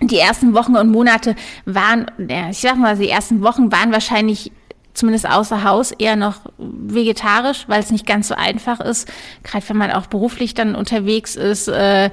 [0.00, 2.06] Die ersten Wochen und Monate waren,
[2.50, 4.52] ich sag mal, die ersten Wochen waren wahrscheinlich
[4.94, 9.10] zumindest außer Haus eher noch vegetarisch, weil es nicht ganz so einfach ist,
[9.42, 12.10] gerade wenn man auch beruflich dann unterwegs ist, äh,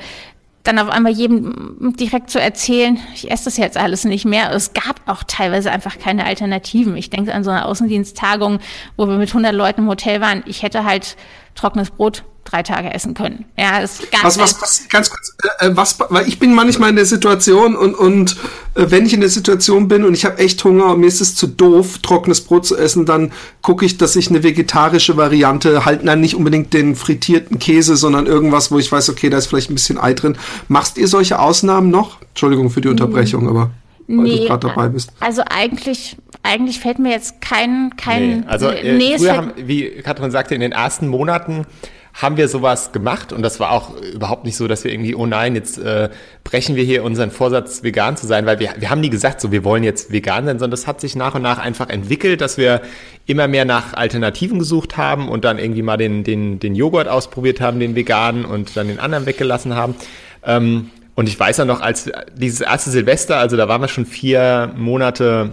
[0.64, 4.52] dann auf einmal jedem direkt zu erzählen, ich esse das jetzt alles nicht mehr.
[4.52, 6.96] Es gab auch teilweise einfach keine Alternativen.
[6.98, 8.60] Ich denke an so eine Außendiensttagung,
[8.96, 10.44] wo wir mit 100 Leuten im Hotel waren.
[10.46, 11.18] Ich hätte halt
[11.56, 13.46] trockenes Brot drei Tage essen können.
[13.58, 16.90] Ja, es gab was, was, was, ganz kurz, äh, äh, was, weil ich bin manchmal
[16.90, 18.36] in der Situation und, und
[18.76, 21.22] äh, wenn ich in der Situation bin und ich habe echt Hunger und mir ist
[21.22, 23.32] es zu doof, trockenes Brot zu essen, dann
[23.62, 28.26] gucke ich, dass ich eine vegetarische Variante, halt dann nicht unbedingt den frittierten Käse, sondern
[28.26, 30.38] irgendwas, wo ich weiß, okay, da ist vielleicht ein bisschen Ei drin.
[30.68, 32.18] Machst ihr solche Ausnahmen noch?
[32.30, 33.72] Entschuldigung für die Unterbrechung, aber
[34.18, 35.12] weil nee, du gerade dabei bist.
[35.20, 38.42] Also eigentlich, eigentlich fällt mir jetzt kein, kein.
[38.42, 41.66] Nee, also äh, nee, früher haben, wie Katrin sagte, in den ersten Monaten
[42.14, 45.26] haben wir sowas gemacht und das war auch überhaupt nicht so, dass wir irgendwie, oh
[45.26, 46.10] nein, jetzt äh,
[46.44, 49.52] brechen wir hier unseren Vorsatz, vegan zu sein, weil wir, wir haben nie gesagt, so
[49.52, 52.58] wir wollen jetzt vegan sein, sondern das hat sich nach und nach einfach entwickelt, dass
[52.58, 52.82] wir
[53.28, 57.62] immer mehr nach Alternativen gesucht haben und dann irgendwie mal den, den, den Joghurt ausprobiert
[57.62, 59.96] haben, den veganen und dann den anderen weggelassen haben.
[60.44, 60.90] Ähm,
[61.22, 64.74] und ich weiß ja noch, als dieses erste Silvester, also da waren wir schon vier
[64.76, 65.52] Monate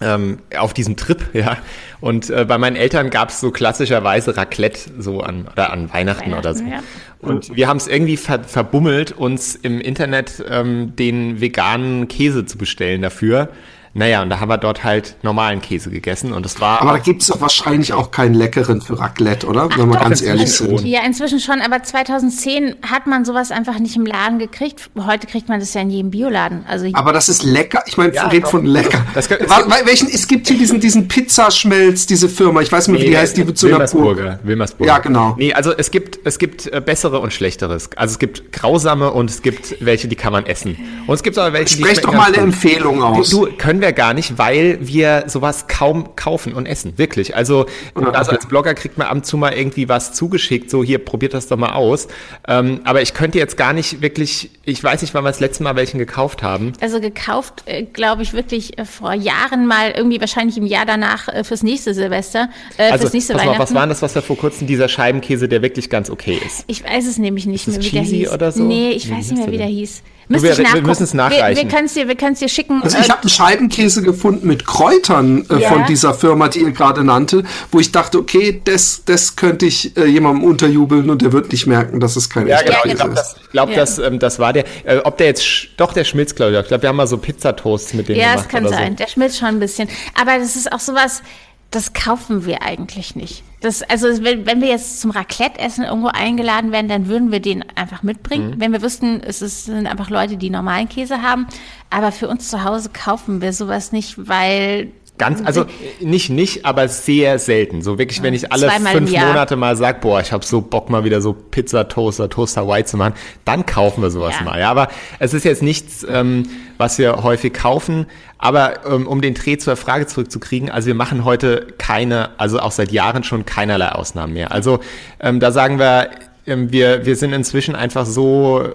[0.00, 1.58] ähm, auf diesem Trip, ja.
[2.00, 6.32] Und äh, bei meinen Eltern gab es so klassischerweise Raclette so an oder an Weihnachten,
[6.32, 6.64] Weihnachten oder so.
[6.64, 6.82] Ja.
[7.20, 12.58] Und wir haben es irgendwie ver verbummelt, uns im Internet ähm, den veganen Käse zu
[12.58, 13.50] bestellen dafür.
[13.94, 16.80] Naja, und da haben wir dort halt normalen Käse gegessen und es war.
[16.80, 19.68] Aber da gibt es doch wahrscheinlich auch keinen leckeren für Raclette, oder?
[19.70, 20.84] Ach, Wenn wir ganz ehrlich sind.
[20.84, 24.90] Ja, inzwischen schon, aber 2010 hat man sowas einfach nicht im Laden gekriegt.
[24.98, 26.64] Heute kriegt man das ja in jedem Bioladen.
[26.68, 27.82] Also aber das ist lecker.
[27.86, 29.04] Ich meine, ja, red von lecker.
[29.14, 32.60] Das kann, es, welchen, es gibt hier diesen, diesen Pizzaschmelz, diese Firma.
[32.60, 34.38] Ich weiß nicht, nee, wie die heißt, die wird zu Wilmersburger.
[34.42, 34.92] Wilmersburger.
[34.92, 35.34] Ja, genau.
[35.38, 37.90] Nee, also es gibt, es gibt äh, bessere und schlechteres.
[37.96, 40.76] Also es gibt grausame und es gibt welche, die kann man essen.
[41.06, 41.96] Und es gibt aber welche, Sprech die.
[41.96, 43.30] Sprech doch mal eine Empfehlung aus.
[43.30, 46.98] Du, du, können wir gar nicht, weil wir sowas kaum kaufen und essen.
[46.98, 47.36] Wirklich.
[47.36, 50.98] Also, also als Blogger kriegt man ab und zu mal irgendwie was zugeschickt, so hier,
[50.98, 52.08] probiert das doch mal aus.
[52.48, 55.62] Ähm, aber ich könnte jetzt gar nicht wirklich, ich weiß nicht, wann wir das letzte
[55.62, 56.72] Mal welchen gekauft haben.
[56.80, 61.28] Also gekauft, äh, glaube ich, wirklich äh, vor Jahren mal, irgendwie wahrscheinlich im Jahr danach
[61.28, 62.48] äh, fürs nächste Silvester,
[62.78, 63.58] äh, also, fürs nächste pass Weihnachten.
[63.58, 66.64] Mal, was war das, was wir vor kurzem, dieser Scheibenkäse, der wirklich ganz okay ist?
[66.66, 68.32] Ich weiß es nämlich nicht ist mehr, wie der hieß.
[68.32, 68.64] Oder so?
[68.64, 70.02] Nee, ich weiß nicht mehr, wie der hieß.
[70.28, 71.56] Müsste wir, wir müssen es nachreichen.
[71.56, 72.82] Wir, wir können es dir, wir dir schicken.
[72.82, 75.68] Also ich habe einen Scheibenkäse gefunden mit Kräutern äh, ja.
[75.70, 79.96] von dieser Firma, die ihr gerade nannte, wo ich dachte, okay, das, das könnte ich
[79.96, 82.94] äh, jemandem unterjubeln und der wird nicht merken, dass es kein ja, genau, Käse ich
[82.96, 83.18] glaub, ist.
[83.18, 83.78] Das, ich glaube, ja.
[83.78, 84.64] das, ähm, das war der.
[84.84, 86.58] Äh, ob der jetzt, doch der schmilzt, glaube ich.
[86.60, 88.52] Ich glaube, wir haben mal so Pizzatoasts mit dem ja, gemacht.
[88.52, 88.92] Ja, es kann sein.
[88.92, 88.96] So.
[88.96, 89.88] Der schmilzt schon ein bisschen.
[90.20, 91.22] Aber das ist auch sowas,
[91.70, 93.42] das kaufen wir eigentlich nicht.
[93.60, 97.64] Das, also wenn, wenn wir jetzt zum Raclette-Essen irgendwo eingeladen werden, dann würden wir den
[97.76, 98.52] einfach mitbringen.
[98.52, 98.60] Mhm.
[98.60, 101.46] Wenn wir wüssten, es ist, sind einfach Leute, die normalen Käse haben.
[101.90, 105.66] Aber für uns zu Hause kaufen wir sowas nicht, weil Ganz, also
[106.00, 107.82] nicht nicht, aber sehr selten.
[107.82, 110.90] So wirklich, wenn ich alle Zweimal fünf Monate mal sag, boah, ich habe so Bock
[110.90, 113.14] mal wieder so Pizza Toaster, Toaster White zu machen,
[113.44, 114.44] dann kaufen wir sowas ja.
[114.44, 114.60] mal.
[114.60, 114.88] Ja, aber
[115.18, 116.44] es ist jetzt nichts, ähm,
[116.78, 118.06] was wir häufig kaufen.
[118.38, 122.70] Aber ähm, um den Dreh zur Frage zurückzukriegen, also wir machen heute keine, also auch
[122.70, 124.52] seit Jahren schon keinerlei Ausnahmen mehr.
[124.52, 124.78] Also
[125.18, 126.10] ähm, da sagen wir,
[126.46, 128.68] ähm, wir wir sind inzwischen einfach so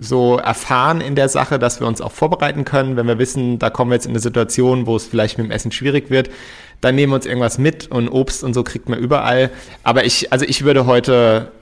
[0.00, 2.96] so erfahren in der Sache, dass wir uns auch vorbereiten können.
[2.96, 5.50] Wenn wir wissen, da kommen wir jetzt in eine Situation, wo es vielleicht mit dem
[5.50, 6.30] Essen schwierig wird,
[6.80, 9.50] dann nehmen wir uns irgendwas mit und Obst und so kriegt man überall.
[9.84, 11.52] Aber ich, also ich würde heute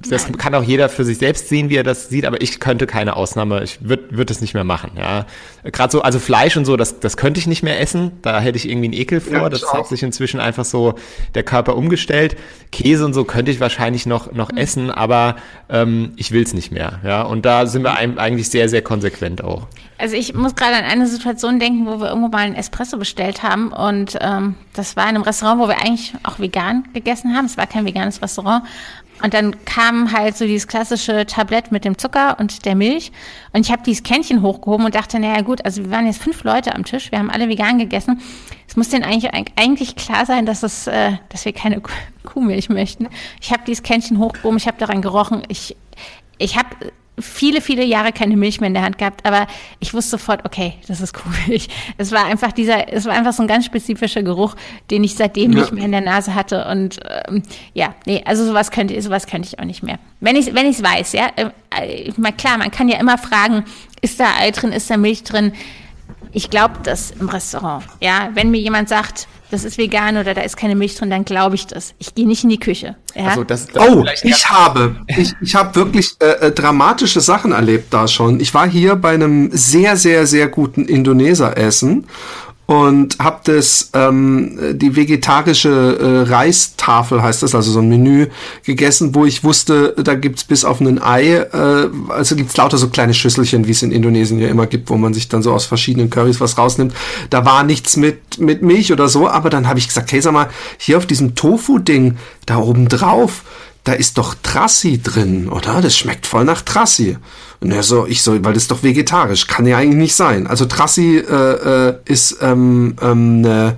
[0.00, 0.36] das Nein.
[0.36, 3.14] kann auch jeder für sich selbst sehen, wie er das sieht, aber ich könnte keine
[3.16, 4.92] Ausnahme, ich würde würd es nicht mehr machen.
[4.96, 5.24] Ja,
[5.62, 8.12] gerade so, also Fleisch und so, das, das könnte ich nicht mehr essen.
[8.22, 9.34] Da hätte ich irgendwie einen Ekel vor.
[9.34, 10.94] Ja, das hat sich inzwischen einfach so
[11.34, 12.36] der Körper umgestellt.
[12.72, 14.58] Käse und so könnte ich wahrscheinlich noch noch mhm.
[14.58, 15.36] essen, aber
[15.68, 17.00] ähm, ich will es nicht mehr.
[17.04, 19.68] Ja, und da sind wir eigentlich sehr sehr konsequent auch.
[19.96, 23.44] Also ich muss gerade an eine Situation denken, wo wir irgendwo mal einen Espresso bestellt
[23.44, 27.46] haben und ähm, das war in einem Restaurant, wo wir eigentlich auch vegan gegessen haben.
[27.46, 28.64] Es war kein veganes Restaurant
[29.22, 33.12] und dann kam halt so dieses klassische Tablett mit dem Zucker und der Milch.
[33.52, 36.42] Und ich habe dieses Kännchen hochgehoben und dachte, naja gut, also wir waren jetzt fünf
[36.44, 38.20] Leute am Tisch, wir haben alle vegan gegessen.
[38.68, 41.80] Es muss denen eigentlich, eigentlich klar sein, dass, es, äh, dass wir keine
[42.24, 43.08] Kuhmilch möchten.
[43.40, 45.42] Ich habe dieses Kännchen hochgehoben, ich habe daran gerochen.
[45.48, 45.76] Ich,
[46.38, 46.68] ich habe
[47.18, 49.46] viele, viele Jahre keine Milch mehr in der Hand gehabt, aber
[49.78, 51.68] ich wusste sofort, okay, das ist Kuhmilch.
[51.96, 54.56] Es war einfach dieser, es war einfach so ein ganz spezifischer Geruch,
[54.90, 55.60] den ich seitdem ja.
[55.60, 57.42] nicht mehr in der Nase hatte und ähm,
[57.72, 59.98] ja, nee, also sowas könnte, sowas könnte ich auch nicht mehr.
[60.20, 63.64] Wenn ich, wenn ich es weiß, ja, äh, mal klar, man kann ja immer fragen,
[64.00, 65.52] ist da Ei drin, ist da Milch drin?
[66.32, 70.40] Ich glaube das im Restaurant, ja, wenn mir jemand sagt, das ist vegan oder da
[70.40, 71.94] ist keine Milch drin, dann glaube ich das.
[71.98, 72.96] Ich gehe nicht in die Küche.
[73.14, 73.28] Ja?
[73.28, 77.94] Also das, das Oh, ich habe, ich, ich habe wirklich äh, äh, dramatische Sachen erlebt
[77.94, 78.40] da schon.
[78.40, 82.06] Ich war hier bei einem sehr, sehr, sehr guten Indoneser essen
[82.66, 85.68] und habe das ähm, die vegetarische
[86.26, 88.28] äh, Reistafel heißt das, also so ein Menü
[88.64, 92.88] gegessen, wo ich wusste, da gibt's bis auf ein Ei, äh, also gibt's lauter so
[92.88, 95.66] kleine Schüsselchen, wie es in Indonesien ja immer gibt, wo man sich dann so aus
[95.66, 96.94] verschiedenen Currys was rausnimmt.
[97.28, 100.32] Da war nichts mit mit Milch oder so, aber dann habe ich gesagt, hey, sag
[100.32, 100.48] mal,
[100.78, 103.44] hier auf diesem Tofu-Ding da oben drauf,
[103.84, 105.80] da ist doch Trassi drin, oder?
[105.82, 107.18] Das schmeckt voll nach Trassi.
[107.60, 110.46] Und er so, ich so, weil das ist doch vegetarisch, kann ja eigentlich nicht sein.
[110.46, 113.76] Also Trassi äh, äh, ist ähm, ähm, eine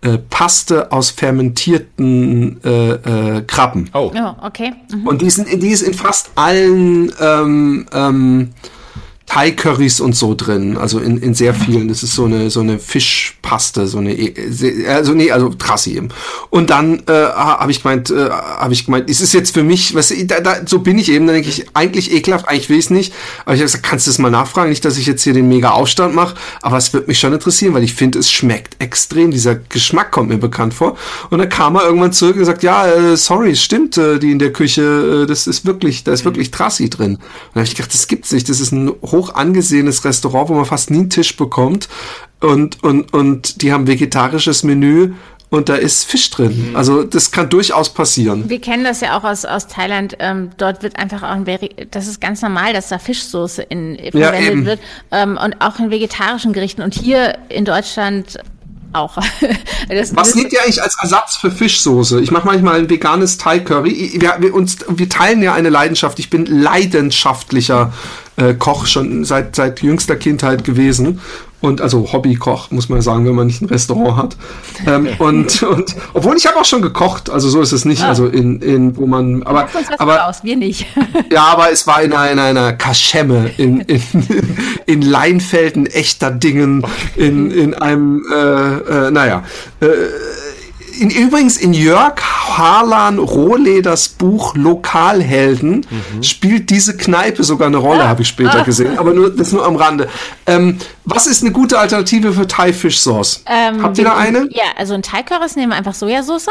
[0.00, 3.90] äh, Paste aus fermentierten äh, äh, Krabben.
[3.94, 4.12] Oh.
[4.14, 4.72] Oh, okay.
[4.92, 5.06] Mhm.
[5.06, 8.50] Und die, sind, die ist in fast allen ähm, ähm,
[9.28, 11.88] Thai-Currys und so drin, also in, in sehr vielen.
[11.88, 14.16] Das ist so eine so eine Fischpaste, so eine
[14.88, 16.08] also nee, also Trassi eben.
[16.50, 19.94] Und dann äh, habe ich gemeint, äh, habe ich gemeint, es ist jetzt für mich,
[19.94, 22.86] was da, da, so bin ich eben, dann denke ich eigentlich ekelhaft, eigentlich will ich
[22.86, 23.12] es nicht,
[23.44, 25.48] aber ich habe gesagt, kannst du das mal nachfragen, nicht, dass ich jetzt hier den
[25.48, 29.30] mega Aufstand mache, aber es wird mich schon interessieren, weil ich finde, es schmeckt extrem,
[29.30, 30.96] dieser Geschmack kommt mir bekannt vor.
[31.30, 34.30] Und dann kam er irgendwann zurück und gesagt, ja, äh, sorry, es stimmt, äh, die
[34.30, 37.14] in der Küche, äh, das ist wirklich, da ist wirklich Trassi drin.
[37.14, 37.20] Und
[37.54, 40.64] dann habe ich gedacht, das gibt's nicht, das ist ein hoch angesehenes Restaurant, wo man
[40.64, 41.88] fast nie einen Tisch bekommt.
[42.40, 45.12] Und, und, und die haben vegetarisches Menü
[45.50, 46.72] und da ist Fisch drin.
[46.74, 48.48] Also das kann durchaus passieren.
[48.48, 50.16] Wir kennen das ja auch aus, aus Thailand.
[50.18, 51.46] Ähm, dort wird einfach auch ein
[51.90, 54.66] das ist ganz normal, dass da Fischsoße in, verwendet eben.
[54.66, 54.80] wird.
[55.10, 56.82] Ähm, und auch in vegetarischen Gerichten.
[56.82, 58.38] Und hier in Deutschland
[58.92, 59.16] auch.
[59.88, 62.20] das, Was nehmt ihr eigentlich als Ersatz für Fischsoße?
[62.20, 64.18] Ich mache manchmal ein veganes Thai-Curry.
[64.20, 66.18] Wir, wir, uns, wir teilen ja eine Leidenschaft.
[66.18, 67.92] Ich bin leidenschaftlicher
[68.38, 71.20] äh, Koch schon seit, seit jüngster Kindheit gewesen.
[71.60, 74.36] Und also Hobbykoch, muss man sagen, wenn man nicht ein Restaurant hat.
[74.86, 78.26] Ähm, und, und obwohl ich habe auch schon gekocht, also so ist es nicht, also
[78.26, 80.86] in, in wo man aber, uns was aber raus, wir nicht.
[81.32, 84.00] ja, aber es war in einer, in einer Kaschemme, in, in,
[84.86, 86.86] in Leinfeld, in echter Dingen,
[87.16, 89.42] in, in einem, äh, äh, naja.
[89.80, 89.86] Äh,
[90.98, 92.20] in, übrigens in Jörg
[92.56, 95.86] Harlan Rohleders Buch Lokalhelden
[96.22, 98.98] spielt diese Kneipe sogar eine Rolle, habe ich später gesehen.
[98.98, 100.08] Aber nur, das nur am Rande.
[100.46, 103.44] Ähm, was ist eine gute Alternative für Thai-Fisch-Sauce?
[103.46, 104.48] Ähm, Habt ihr da eine?
[104.50, 106.48] Ja, also ein Thai-Currys nehmen wir einfach Sojasauce.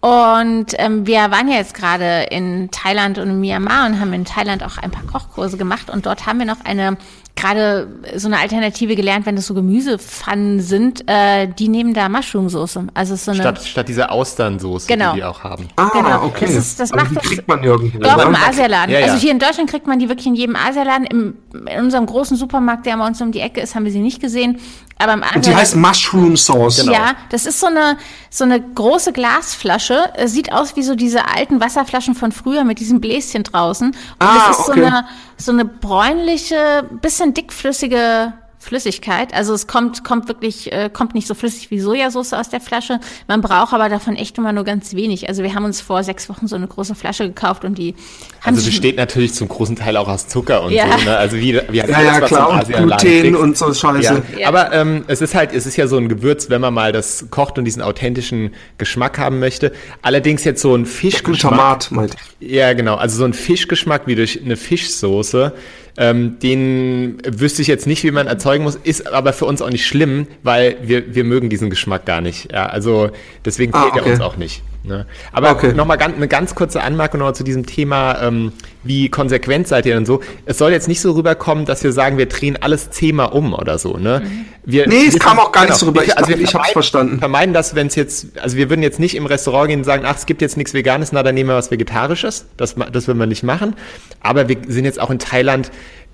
[0.00, 4.24] Und ähm, wir waren ja jetzt gerade in Thailand und in Myanmar und haben in
[4.24, 6.96] Thailand auch ein paar Kochkurse gemacht und dort haben wir noch eine
[7.36, 12.88] gerade so eine Alternative gelernt, wenn das so Gemüsepfannen sind, äh, die nehmen da Mushroom-Soße.
[12.92, 15.12] Also es ist so eine Statt, statt dieser Austernsoße, Genau.
[15.12, 15.68] die die auch haben.
[15.76, 16.24] Ah, genau.
[16.24, 16.46] okay.
[16.46, 17.98] Das ist- das Aber macht die das- kriegt man nirgendwo.
[17.98, 18.26] Doch, oder?
[18.26, 18.92] im Asialaden.
[18.92, 19.06] Ja, ja.
[19.06, 21.06] Also hier in Deutschland kriegt man die wirklich in jedem Asialaden.
[21.06, 21.34] Im,
[21.66, 24.20] in unserem großen Supermarkt, der bei uns um die Ecke ist, haben wir sie nicht
[24.20, 24.58] gesehen.
[24.98, 26.84] Aber im Und die heißt Mushroom Sauce.
[26.84, 27.96] Ja, das ist so eine,
[28.28, 30.10] so eine große Glasflasche.
[30.14, 33.88] Es sieht aus wie so diese alten Wasserflaschen von früher mit diesem Bläschen draußen.
[33.88, 34.80] Und Ah, es ist okay.
[34.80, 35.06] so eine,
[35.38, 39.32] so eine bräunliche, bisschen dickflüssige Flüssigkeit.
[39.32, 43.00] Also es kommt, kommt wirklich, äh, kommt nicht so flüssig wie Sojasauce aus der Flasche.
[43.26, 45.30] Man braucht aber davon echt immer nur ganz wenig.
[45.30, 47.94] Also wir haben uns vor sechs Wochen so eine große Flasche gekauft und die
[48.42, 50.98] haben Also besteht natürlich zum großen Teil auch aus Zucker und Ja.
[50.98, 51.04] so.
[51.06, 51.16] Ne?
[51.16, 52.50] Also wie, wie Ja, ja, klar.
[52.50, 54.22] Und Gluten und so Scheiße.
[54.36, 54.48] Ja.
[54.48, 57.28] Aber ähm, es ist halt, es ist ja so ein Gewürz, wenn man mal das
[57.30, 59.72] kocht und diesen authentischen Geschmack haben möchte.
[60.02, 61.50] Allerdings jetzt so ein Fischgeschmack.
[61.50, 62.50] Glutamat, meinte ich.
[62.50, 62.96] Ja, genau.
[62.96, 65.54] Also so ein Fischgeschmack wie durch eine Fischsoße,
[65.96, 69.70] ähm, den wüsste ich jetzt nicht, wie man erzeugen muss, ist aber für uns auch
[69.70, 72.52] nicht schlimm, weil wir, wir mögen diesen Geschmack gar nicht.
[72.52, 73.10] Ja, also
[73.44, 74.12] deswegen Ah, fehlt er okay.
[74.12, 74.62] uns auch nicht.
[74.82, 75.04] Ne?
[75.32, 75.74] Aber Okay.
[75.74, 78.52] nochmal ganz, eine ganz kurze Anmerkung noch zu diesem Thema, ähm,
[78.82, 80.20] wie konsequent seid ihr denn so?
[80.46, 83.76] Es soll jetzt nicht so rüberkommen, dass wir sagen, wir drehen alles zehnmal um oder
[83.78, 83.98] so.
[83.98, 84.22] Ne?
[84.64, 86.00] Wir, Nee, es wir- kam auch gar nicht so rüber.
[86.06, 87.18] Wir, Ich- wir ich hab's verstanden.
[87.18, 90.04] vermeiden das, wenn es jetzt, also wir würden jetzt nicht im Restaurant gehen und sagen,
[90.06, 92.46] ach, es gibt jetzt nichts Veganes, na, dann nehmen wir was Vegetarisches.
[92.56, 93.76] Das, das würden wir nicht machen.
[94.20, 95.70] Aber wir sind jetzt auch in Thailand,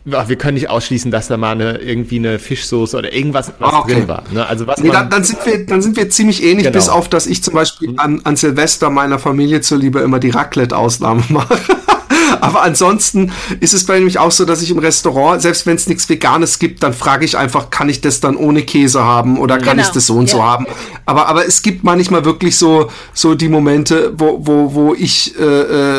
[0.06, 3.80] wir können nicht ausschließen, dass da mal eine, irgendwie eine Fischsoße oder irgendwas was Ah,
[3.80, 3.94] okay.
[3.94, 4.22] drin war.
[4.32, 4.46] Ne?
[4.46, 6.76] Also was Nee, man, dann, dann, sind wir, dann sind wir ziemlich ähnlich, Genau.
[6.76, 11.24] bis auf, dass ich zum Beispiel an, an Silvester meiner Familie zuliebe immer die Raclette-Ausnahme
[11.28, 11.58] mache.
[12.40, 15.76] Aber ansonsten ist es bei mir nämlich auch so, dass ich im Restaurant, selbst wenn
[15.76, 19.38] es nichts Veganes gibt, dann frage ich einfach, kann ich das dann ohne Käse haben
[19.38, 20.44] oder kann Genau, ich das so und so ja.
[20.44, 20.66] haben?
[21.06, 25.42] Aber, aber es gibt manchmal wirklich so, so die Momente, wo, wo, wo ich äh,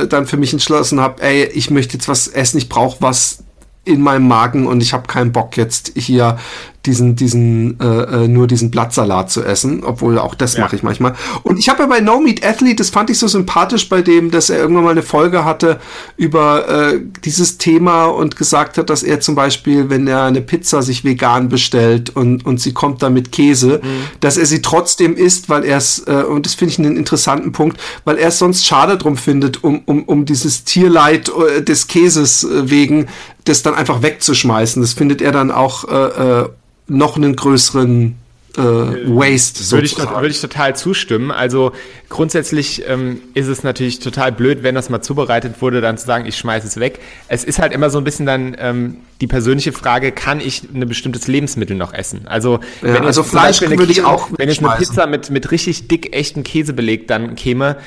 [0.04, 3.40] äh, dann für mich entschlossen habe, ey, ich möchte jetzt was essen, ich brauche was
[3.88, 6.38] in meinem Magen und ich habe keinen Bock jetzt hier
[6.86, 10.62] diesen, diesen, äh, äh, nur diesen Blattsalat zu essen, obwohl auch das ja.
[10.62, 11.16] mache ich manchmal.
[11.44, 14.32] Und ich habe ja bei No Meat Athlete, das fand ich so sympathisch bei dem,
[14.32, 15.80] dass er irgendwann mal eine Folge hatte
[16.16, 20.82] über äh, dieses Thema und gesagt hat, dass er zum Beispiel, wenn er eine Pizza
[20.82, 24.20] sich vegan bestellt und, und sie kommt dann mit Käse, mhm.
[24.22, 27.52] dass er sie trotzdem isst, weil er es, äh, und das finde ich einen interessanten
[27.52, 31.88] Punkt, weil er es sonst schade drum findet, um, um, um dieses Tierleid äh, des
[31.88, 33.08] Käses äh, wegen,
[33.44, 34.82] das dann einfach wegzuschmeißen.
[34.82, 36.50] Das findet er dann auch äh, äh,
[36.88, 38.16] noch einen größeren
[38.58, 39.72] äh, Waste.
[39.72, 41.32] Würde ich, würde ich total zustimmen.
[41.32, 41.74] Also
[42.10, 46.26] grundsätzlich ähm, ist es natürlich total blöd, wenn das mal zubereitet wurde, dann zu sagen,
[46.26, 47.00] ich schmeiße es weg.
[47.28, 50.88] Es ist halt immer so ein bisschen dann ähm, die persönliche Frage, kann ich ein
[50.88, 52.28] bestimmtes Lebensmittel noch essen?
[52.28, 55.88] Also ja, wenn also Fleisch würde ich auch wenn jetzt eine Pizza mit, mit richtig
[55.88, 57.78] dick echten Käse belegt dann käme,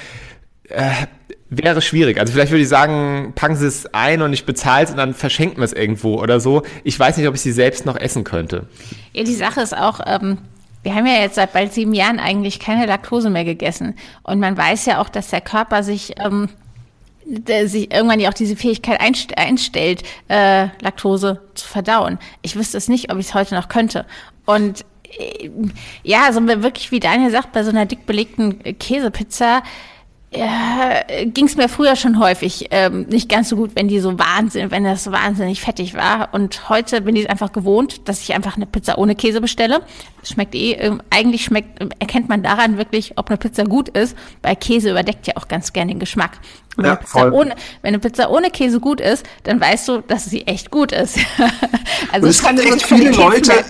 [0.68, 0.90] äh,
[1.50, 2.18] wäre schwierig.
[2.18, 5.14] Also vielleicht würde ich sagen, packen Sie es ein und ich bezahle es und dann
[5.14, 6.62] verschenken wir es irgendwo oder so.
[6.84, 8.66] Ich weiß nicht, ob ich sie selbst noch essen könnte.
[9.12, 10.38] Ja, die Sache ist auch, ähm,
[10.82, 13.96] wir haben ja jetzt seit bald sieben Jahren eigentlich keine Laktose mehr gegessen.
[14.22, 16.48] Und man weiß ja auch, dass der Körper sich, ähm,
[17.66, 22.18] sich irgendwann ja auch diese Fähigkeit einst einstellt, äh, Laktose zu verdauen.
[22.42, 24.06] Ich wüsste es nicht, ob ich es heute noch könnte.
[24.46, 24.84] Und
[25.18, 25.50] äh,
[26.04, 29.62] ja, also wirklich, wie Daniel sagt, bei so einer dick belegten Käsepizza,
[30.32, 34.16] ja, ging es mir früher schon häufig ähm, nicht ganz so gut, wenn die so
[34.16, 36.32] wahnsinnig, wenn das wahnsinnig fettig war.
[36.32, 39.80] Und heute bin ich es einfach gewohnt, dass ich einfach eine Pizza ohne Käse bestelle.
[40.22, 44.16] schmeckt eh, ähm, eigentlich schmeckt, erkennt man daran wirklich, ob eine Pizza gut ist.
[44.40, 46.38] Bei Käse überdeckt ja auch ganz gern den Geschmack.
[46.76, 50.26] Wenn, ja, eine ohne, wenn eine Pizza ohne Käse gut ist, dann weißt du, dass
[50.26, 51.18] sie echt gut ist.
[52.12, 53.64] also es gibt echt viele Leute,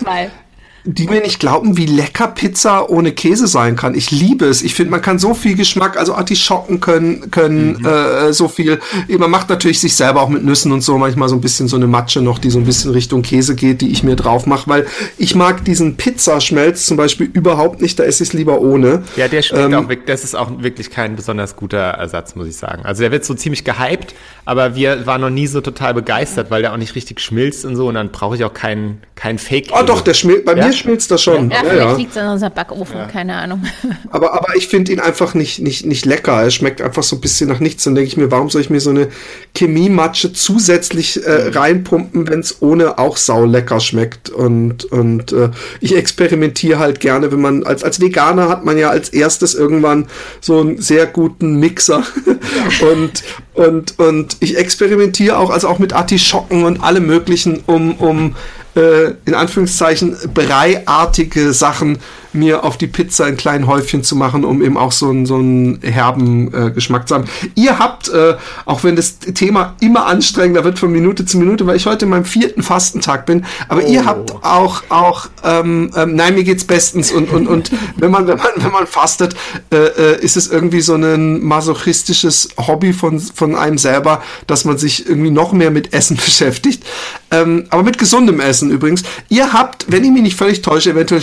[0.83, 3.93] die mir nicht glauben, wie lecker Pizza ohne Käse sein kann.
[3.93, 4.63] Ich liebe es.
[4.63, 7.85] Ich finde, man kann so viel Geschmack, also Artischocken können, können mhm.
[7.85, 8.79] äh, so viel.
[9.07, 11.75] Man macht natürlich sich selber auch mit Nüssen und so manchmal so ein bisschen so
[11.75, 14.69] eine Matsche noch, die so ein bisschen Richtung Käse geht, die ich mir drauf mache,
[14.69, 17.99] weil ich mag diesen Pizzaschmelz zum Beispiel überhaupt nicht.
[17.99, 19.03] Da esse ich es lieber ohne.
[19.15, 22.47] Ja, der schmeckt ähm, auch wirklich, das ist auch wirklich kein besonders guter Ersatz, muss
[22.47, 22.83] ich sagen.
[22.85, 24.15] Also der wird so ziemlich gehypt,
[24.45, 27.75] aber wir waren noch nie so total begeistert, weil der auch nicht richtig schmilzt und
[27.75, 29.67] so und dann brauche ich auch keinen kein Fake.
[29.71, 30.65] Oh doch, der schmilzt, bei ja?
[30.65, 31.49] mir schmilzt das schon.
[31.49, 31.95] Ja, ja vielleicht ja.
[31.95, 33.05] liegt es an unserem Backofen, ja.
[33.07, 33.63] keine Ahnung.
[34.11, 36.43] Aber, aber ich finde ihn einfach nicht, nicht, nicht lecker.
[36.43, 37.85] Er schmeckt einfach so ein bisschen nach nichts.
[37.85, 39.07] Dann denke ich mir, warum soll ich mir so eine
[39.55, 41.53] Chemiematsche zusätzlich äh, mhm.
[41.53, 44.29] reinpumpen, wenn es ohne auch sau lecker schmeckt?
[44.29, 45.49] Und, und äh,
[45.79, 50.07] ich experimentiere halt gerne, wenn man, als, als Veganer hat man ja als erstes irgendwann
[50.41, 52.03] so einen sehr guten Mixer.
[52.91, 58.35] und, und, und ich experimentiere auch, also auch mit Artischocken und allem möglichen, um, um
[58.75, 61.99] äh, in Anführungszeichen breiartige Sachen
[62.33, 65.35] mir auf die Pizza in kleinen Häufchen zu machen, um eben auch so einen, so
[65.35, 67.25] einen herben äh, Geschmack zu haben.
[67.55, 71.75] Ihr habt, äh, auch wenn das Thema immer anstrengender wird von Minute zu Minute, weil
[71.75, 73.87] ich heute in meinem vierten Fastentag bin, aber oh.
[73.87, 78.27] ihr habt auch, auch ähm, ähm, nein, mir geht's bestens und, und, und wenn man,
[78.27, 79.35] wenn man, wenn man fastet,
[79.71, 84.77] äh, äh, ist es irgendwie so ein masochistisches Hobby von, von einem selber, dass man
[84.77, 86.83] sich irgendwie noch mehr mit Essen beschäftigt.
[87.31, 89.03] Ähm, aber mit gesundem Essen übrigens.
[89.29, 91.21] Ihr habt, wenn ich mich nicht völlig täusche, eventuell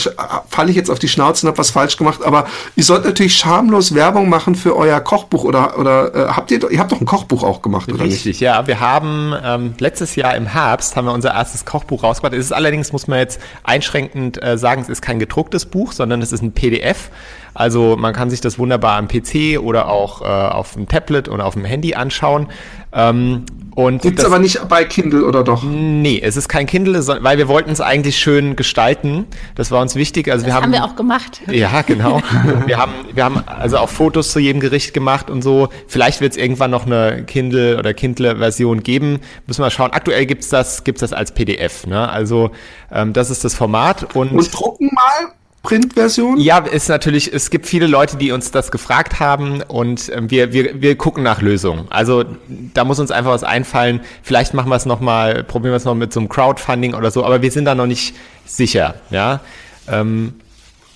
[0.48, 3.04] falle ich jetzt auf auf die Schnauze und habe was falsch gemacht, aber ihr sollt
[3.04, 7.00] natürlich schamlos Werbung machen für euer Kochbuch oder, oder äh, habt ihr, ihr habt doch
[7.00, 8.66] ein Kochbuch auch gemacht, oder Richtig, ja.
[8.66, 12.34] Wir haben ähm, letztes Jahr im Herbst haben wir unser erstes Kochbuch rausgebracht.
[12.34, 16.20] Es ist allerdings, muss man jetzt einschränkend äh, sagen, es ist kein gedrucktes Buch, sondern
[16.20, 17.10] es ist ein PDF.
[17.58, 21.44] Also man kann sich das wunderbar am PC oder auch äh, auf dem Tablet oder
[21.44, 22.46] auf dem Handy anschauen.
[22.92, 25.64] Ähm, und Gibt's aber nicht bei Kindle oder doch?
[25.64, 29.26] Nee, es ist kein Kindle, weil wir wollten es eigentlich schön gestalten.
[29.56, 30.30] Das war uns wichtig.
[30.30, 31.40] Also das wir haben, haben wir auch gemacht.
[31.50, 32.22] Ja, genau.
[32.66, 35.68] wir haben, wir haben also auch Fotos zu jedem Gericht gemacht und so.
[35.88, 39.18] Vielleicht wird es irgendwann noch eine Kindle oder Kindle-Version geben.
[39.48, 39.90] Müssen wir schauen.
[39.92, 41.88] Aktuell gibt's das, gibt's das als PDF.
[41.88, 42.08] Ne?
[42.08, 42.52] Also
[42.92, 44.14] ähm, das ist das Format.
[44.14, 45.32] Und, und drucken mal
[45.62, 46.38] Printversion?
[46.38, 50.52] Ja, ist natürlich, es gibt viele Leute, die uns das gefragt haben und ähm, wir,
[50.52, 51.86] wir, wir gucken nach Lösungen.
[51.90, 54.00] Also da muss uns einfach was einfallen.
[54.22, 57.24] Vielleicht machen wir es nochmal, probieren wir es noch mit so einem Crowdfunding oder so,
[57.24, 58.14] aber wir sind da noch nicht
[58.46, 59.40] sicher, ja.
[59.88, 60.34] Ähm,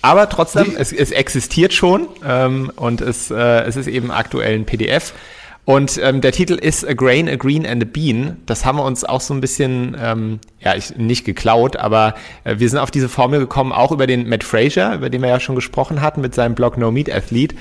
[0.01, 4.65] aber trotzdem, es, es existiert schon ähm, und es, äh, es ist eben aktuell ein
[4.65, 5.13] PDF.
[5.65, 8.37] Und ähm, der Titel ist A Grain, A Green and a Bean.
[8.45, 12.55] Das haben wir uns auch so ein bisschen, ähm, ja, ich, nicht geklaut, aber äh,
[12.59, 15.39] wir sind auf diese Formel gekommen, auch über den Matt Fraser, über den wir ja
[15.39, 17.55] schon gesprochen hatten, mit seinem Blog No Meat Athlete.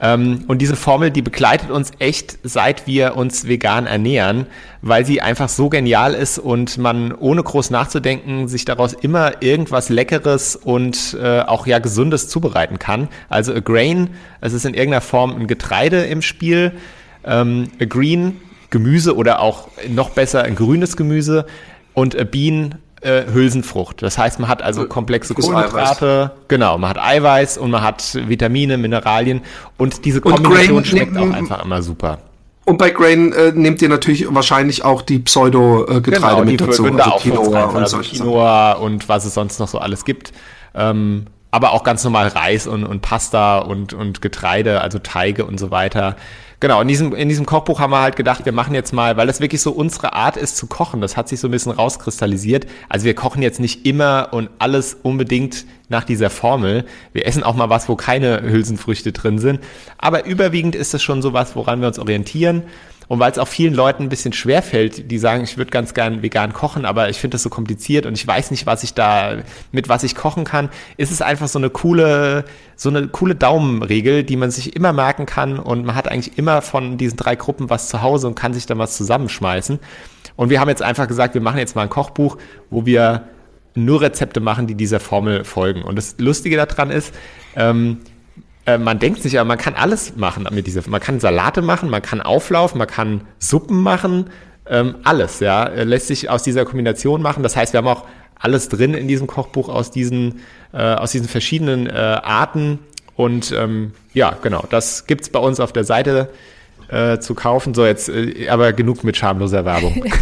[0.00, 4.46] Ähm, und diese Formel, die begleitet uns echt, seit wir uns vegan ernähren,
[4.80, 9.88] weil sie einfach so genial ist und man ohne groß nachzudenken sich daraus immer irgendwas
[9.88, 13.08] Leckeres und äh, auch ja Gesundes zubereiten kann.
[13.28, 16.72] Also a grain, es ist in irgendeiner Form ein Getreide im Spiel
[17.24, 18.40] ähm, Green
[18.70, 21.44] Gemüse oder auch noch besser ein grünes Gemüse
[21.92, 24.02] und a Bean äh, Hülsenfrucht.
[24.02, 28.16] Das heißt, man hat also komplexe Fürs Kohlenhydrate, genau, man hat Eiweiß und man hat
[28.28, 29.40] Vitamine, Mineralien
[29.76, 32.18] und diese Und Kombination Grain- schmeckt auch einfach immer super.
[32.66, 36.84] Und bei Grain äh, nehmt ihr natürlich wahrscheinlich auch die Pseudo-Getreide mit Genau, die dazu.
[36.84, 37.98] also Quinoa und also.
[37.98, 40.32] Quinoa und was es sonst noch so alles gibt.
[40.74, 45.58] Ähm, aber auch ganz normal Reis und, und Pasta und, und Getreide, also Teige und
[45.58, 46.16] so weiter.
[46.60, 49.26] Genau, in diesem, in diesem Kochbuch haben wir halt gedacht, wir machen jetzt mal, weil
[49.26, 52.66] das wirklich so unsere Art ist zu kochen, das hat sich so ein bisschen rauskristallisiert.
[52.90, 56.84] Also wir kochen jetzt nicht immer und alles unbedingt nach dieser Formel.
[57.14, 59.60] Wir essen auch mal was, wo keine Hülsenfrüchte drin sind.
[59.96, 62.64] Aber überwiegend ist das schon so was, woran wir uns orientieren.
[63.10, 65.94] Und weil es auch vielen Leuten ein bisschen schwer fällt, die sagen, ich würde ganz
[65.94, 68.94] gern vegan kochen, aber ich finde das so kompliziert und ich weiß nicht, was ich
[68.94, 69.38] da,
[69.72, 72.44] mit was ich kochen kann, ist es einfach so eine coole,
[72.76, 76.62] so eine coole Daumenregel, die man sich immer merken kann und man hat eigentlich immer
[76.62, 79.80] von diesen drei Gruppen was zu Hause und kann sich dann was zusammenschmeißen.
[80.36, 82.38] Und wir haben jetzt einfach gesagt, wir machen jetzt mal ein Kochbuch,
[82.70, 83.24] wo wir
[83.74, 85.82] nur Rezepte machen, die dieser Formel folgen.
[85.82, 87.12] Und das Lustige daran ist,
[87.56, 87.98] ähm,
[88.74, 91.90] äh, man denkt sich ja, man kann alles machen mit dieser, man kann Salate machen,
[91.90, 94.30] man kann Auflauf, man kann Suppen machen,
[94.66, 97.42] ähm, alles, ja, äh, lässt sich aus dieser Kombination machen.
[97.42, 98.04] Das heißt, wir haben auch
[98.38, 100.40] alles drin in diesem Kochbuch aus diesen,
[100.72, 102.78] äh, aus diesen verschiedenen äh, Arten.
[103.16, 106.30] Und ähm, ja, genau, das gibt's bei uns auf der Seite
[106.90, 107.74] äh, zu kaufen.
[107.74, 110.04] So, jetzt äh, aber genug mit schamloser Werbung.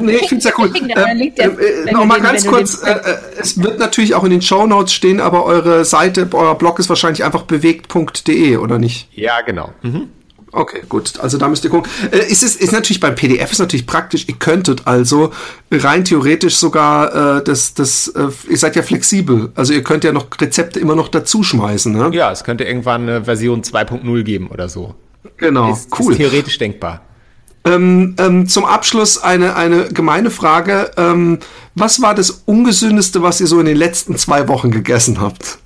[0.00, 0.70] Nee, ich finde es ja cool.
[0.82, 1.40] Ähm, äh,
[1.84, 2.98] wenn noch du mal den- ganz kurz, äh, äh,
[3.40, 7.24] es wird natürlich auch in den Shownotes stehen, aber eure Seite, euer Blog ist wahrscheinlich
[7.24, 9.08] einfach bewegt.de, oder nicht?
[9.12, 9.70] ja, genau.
[9.82, 10.08] Mhm.
[10.54, 11.18] Okay, gut.
[11.18, 11.90] Also da müsst ihr gucken.
[12.10, 14.26] Äh, ist es ist natürlich beim PDF ist natürlich praktisch.
[14.28, 15.32] Ihr könntet also
[15.70, 19.50] rein theoretisch sogar äh, das das äh, ihr seid ja flexibel.
[19.54, 21.90] Also ihr könnt ja noch Rezepte immer noch dazu schmeißen.
[21.96, 22.10] Ne?
[22.12, 24.94] Ja, es könnte irgendwann eine Version 2.0 geben oder so.
[25.36, 25.72] Genau.
[25.72, 26.12] Ist, cool.
[26.12, 27.02] ist theoretisch denkbar.
[27.64, 30.90] Ähm, ähm, zum Abschluss eine, eine gemeine Frage.
[30.96, 31.38] Ähm,
[31.74, 35.58] was war das Ungesündeste, was ihr so in den letzten zwei Wochen gegessen habt?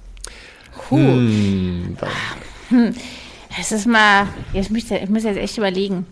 [3.59, 6.07] Es ist mal, jetzt muss ich, ich muss jetzt echt überlegen.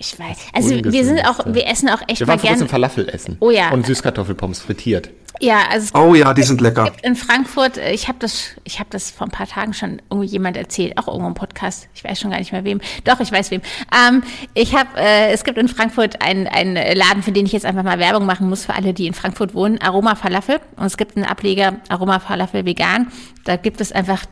[0.00, 0.36] Ich weiß.
[0.52, 2.68] Also wir sind auch, wir essen auch echt Wir mal waren gerne.
[2.68, 3.36] Falafel essen.
[3.40, 3.70] Oh ja.
[3.70, 5.10] Und Süßkartoffelpommes frittiert.
[5.40, 6.84] Ja, also es Oh ja, die sind lecker.
[6.84, 10.00] gibt in Frankfurt, äh, ich habe das, ich habe das vor ein paar Tagen schon
[10.10, 11.88] irgendwie jemand erzählt, auch irgendwo im Podcast.
[11.94, 12.80] Ich weiß schon gar nicht mehr wem.
[13.04, 13.60] Doch, ich weiß wem.
[13.92, 14.22] Ähm,
[14.54, 17.82] ich habe, äh, es gibt in Frankfurt einen, einen Laden, für den ich jetzt einfach
[17.82, 20.60] mal Werbung machen muss für alle, die in Frankfurt wohnen, Aroma Falafel.
[20.76, 23.08] Und es gibt einen Ableger Aroma Falafel vegan.
[23.44, 24.24] Da gibt es einfach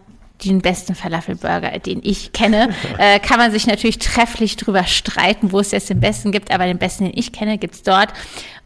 [0.45, 2.71] den besten Falafelburger, den ich kenne.
[2.99, 6.67] äh, kann man sich natürlich trefflich drüber streiten, wo es jetzt den besten gibt, aber
[6.67, 8.13] den besten, den ich kenne, gibt's dort.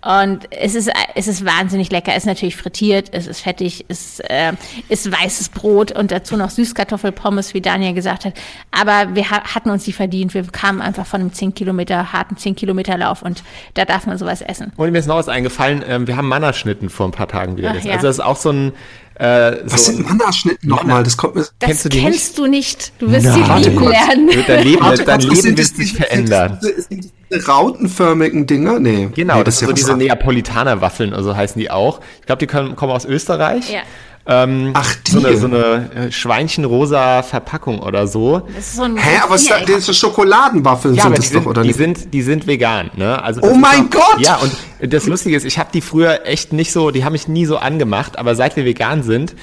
[0.03, 2.13] Und es ist, es ist wahnsinnig lecker.
[2.13, 4.53] Es ist natürlich frittiert, es ist fettig, es äh,
[4.89, 8.33] ist weißes Brot und dazu noch Süßkartoffelpommes, wie Daniel gesagt hat.
[8.71, 10.33] Aber wir ha hatten uns die verdient.
[10.33, 13.43] Wir kamen einfach von einem 10 Kilometer, harten 10 Kilometer Lauf und
[13.75, 14.73] da darf man sowas essen.
[14.77, 17.75] Und mir ist noch was eingefallen, ähm, wir haben Mannerschnitten vor ein paar Tagen wieder.
[17.77, 17.95] Ach ja.
[17.95, 18.73] Also das ist auch so ein...
[19.17, 21.03] Äh, Was so sind Mannerschnitten nochmal?
[21.03, 21.43] Das kommt mir.
[21.43, 22.93] Das Kennst du die kennst du nicht.
[23.01, 24.31] Du wirst sie lieben lernen.
[24.47, 26.59] Dein Leben, dein Leben wird das sich verändern.
[26.63, 28.79] Sind das die, die rautenförmigen Dinger?
[28.81, 29.09] Nee.
[29.15, 29.97] Genau, nee, das, sind so was diese.
[29.97, 32.01] Neapolitaner-Waffeln, also heißen die auch.
[32.21, 33.73] Ich glaube, die können, kommen aus Österreich.
[33.73, 33.81] Ja.
[34.27, 35.13] Ähm, Ach, die.
[35.13, 38.41] So eine, so eine äh, schweinchenrosa Verpackung oder so.
[38.55, 39.67] Das ist so ein Hä, aber Viereck.
[39.67, 41.77] das sind Schokoladenwaffeln Ja, sind das die doch, sind, oder die nicht?
[41.79, 43.23] sind, die sind vegan, ne?
[43.23, 44.21] Also Oh das ist mein auch- Gott!
[44.21, 44.39] Ja,
[44.81, 47.47] und das Lustige ist, ich habe die früher echt nicht so, die haben mich nie
[47.47, 49.35] so angemacht, aber seit wir vegan sind,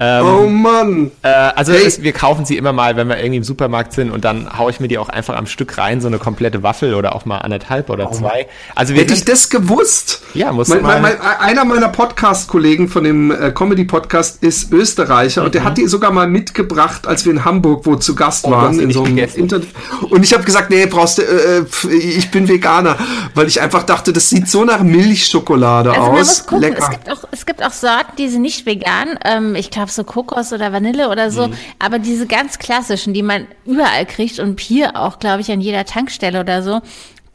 [0.00, 1.10] oh Mann.
[1.22, 1.84] äh, also Hey.
[1.86, 4.70] es, wir kaufen sie immer mal, wenn wir irgendwie im Supermarkt sind und dann haue
[4.70, 7.38] ich mir die auch einfach am Stück rein, so eine komplette Waffel oder auch mal
[7.38, 8.46] anderthalb oder zwei.
[8.74, 10.22] Also wir Hätte ich das gewusst?
[10.34, 14.72] Ja, musst mein, du mal- mein, mein, Einer meiner Podcast-Kollegen von dem äh, Comedy-Podcast ist
[14.72, 18.46] Österreicher und der hat die sogar mal mitgebracht, als wir in Hamburg wo zu Gast
[18.46, 18.52] Mhm.
[18.52, 19.40] Oh, waren in so einem gegessen.
[19.40, 19.68] Internet.
[20.10, 22.96] Und ich habe gesagt, nee, brauchst du, äh, pf, ich bin Veganer,
[23.34, 26.18] weil ich einfach dachte, das sieht so nach Milchschokolade Also man aus.
[26.18, 26.78] muss gucken, Lecker.
[26.82, 29.18] es gibt, auch, es gibt auch Sorten, die sind nicht vegan.
[29.24, 31.30] Ähm, ich glaube so Kokos oder Vanille oder Mhm.
[31.30, 31.50] so.
[31.78, 35.84] Aber diese ganz klassischen, die man überall kriegt und hier auch, glaube ich, an jeder
[35.84, 36.80] Tankstelle oder so,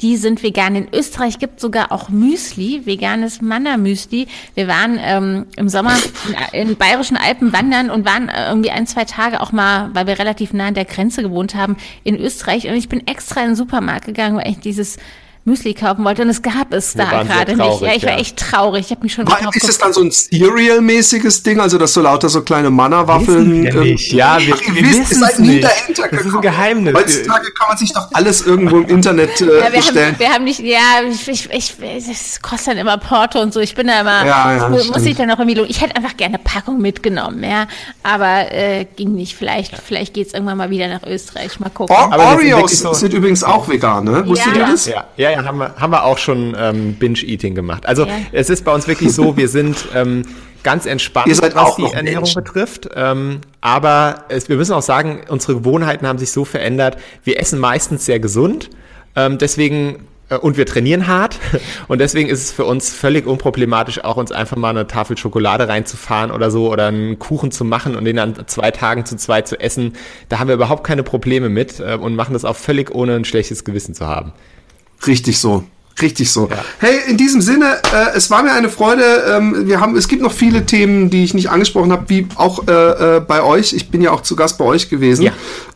[0.01, 0.75] die sind vegan.
[0.75, 4.27] In Österreich gibt sogar auch Müsli, veganes Manna-Müsli.
[4.53, 5.95] Wir waren ähm, im Sommer
[6.51, 10.05] in, in bayerischen Alpen wandern und waren äh, irgendwie ein, zwei Tage auch mal, weil
[10.07, 12.67] wir relativ nah an der Grenze gewohnt haben, in Österreich.
[12.67, 14.97] Und ich bin extra in den Supermarkt gegangen, weil ich dieses
[15.45, 17.81] Müsli kaufen wollte und es gab es da waren sehr gerade nicht.
[17.81, 18.17] Ja, ich war ja.
[18.19, 18.85] echt traurig.
[18.85, 22.01] Ich habe mich schon War, ist es dann so ein Cereal-mäßiges Ding, also dass so
[22.01, 23.63] lauter so kleine Manna-Waffeln.
[23.65, 24.13] ja, nicht.
[24.13, 25.63] ja, wir, Ach, ihr wir wisst, wissen seid es nie nicht.
[25.65, 26.41] dahinter Das ist ein gekommen.
[26.43, 26.93] Geheimnis.
[26.95, 30.07] Heutzutage kann man sich doch alles irgendwo im Internet äh, Ja, wir, bestellen.
[30.13, 30.79] haben, wir haben nicht, ja,
[31.09, 31.75] ich, ich, ich,
[32.07, 33.59] das kostet dann immer Porto und so.
[33.59, 35.05] Ich bin da immer, Ja, ja, muss, stimmt.
[35.05, 35.69] ich dann noch irgendwie, lohnen.
[35.69, 37.67] ich hätte einfach gerne eine Packung mitgenommen, ja,
[38.03, 39.35] aber äh, ging nicht.
[39.35, 41.59] Vielleicht, vielleicht geht's irgendwann mal wieder nach Österreich.
[41.59, 41.95] Mal gucken.
[41.95, 44.25] Sind Oreos wirklich so- sind übrigens auch vegan, ne?
[44.27, 44.61] Wusstet Ja.
[44.61, 44.85] ihr das?
[44.85, 47.85] Ja, ja, ja, haben wir, haben wir auch schon ähm, Binge-Eating gemacht.
[47.85, 48.13] Also ja.
[48.31, 50.23] es ist bei uns wirklich so, wir sind ähm,
[50.63, 52.43] ganz entspannt, Ihr seid was auch die Ernährung Menschen.
[52.43, 52.89] betrifft.
[52.95, 56.97] Ähm, aber es, wir müssen auch sagen, unsere Gewohnheiten haben sich so verändert.
[57.23, 58.69] Wir essen meistens sehr gesund.
[59.15, 61.39] Ähm, deswegen äh, und wir trainieren hart
[61.87, 65.67] und deswegen ist es für uns völlig unproblematisch, auch uns einfach mal eine Tafel Schokolade
[65.67, 69.47] reinzufahren oder so oder einen Kuchen zu machen und den an zwei Tagen zu zweit
[69.47, 69.93] zu essen.
[70.29, 73.25] Da haben wir überhaupt keine Probleme mit äh, und machen das auch völlig ohne ein
[73.25, 74.33] schlechtes Gewissen zu haben.
[75.05, 75.63] Richtig so.
[76.01, 76.49] Richtig so.
[76.49, 76.65] Ja.
[76.79, 79.03] Hey, in diesem Sinne, äh, es war mir eine Freude.
[79.29, 82.67] Ähm, wir haben, es gibt noch viele Themen, die ich nicht angesprochen habe, wie auch
[82.67, 83.73] äh, äh, bei euch.
[83.73, 85.23] Ich bin ja auch zu Gast bei euch gewesen.
[85.23, 85.33] Ja.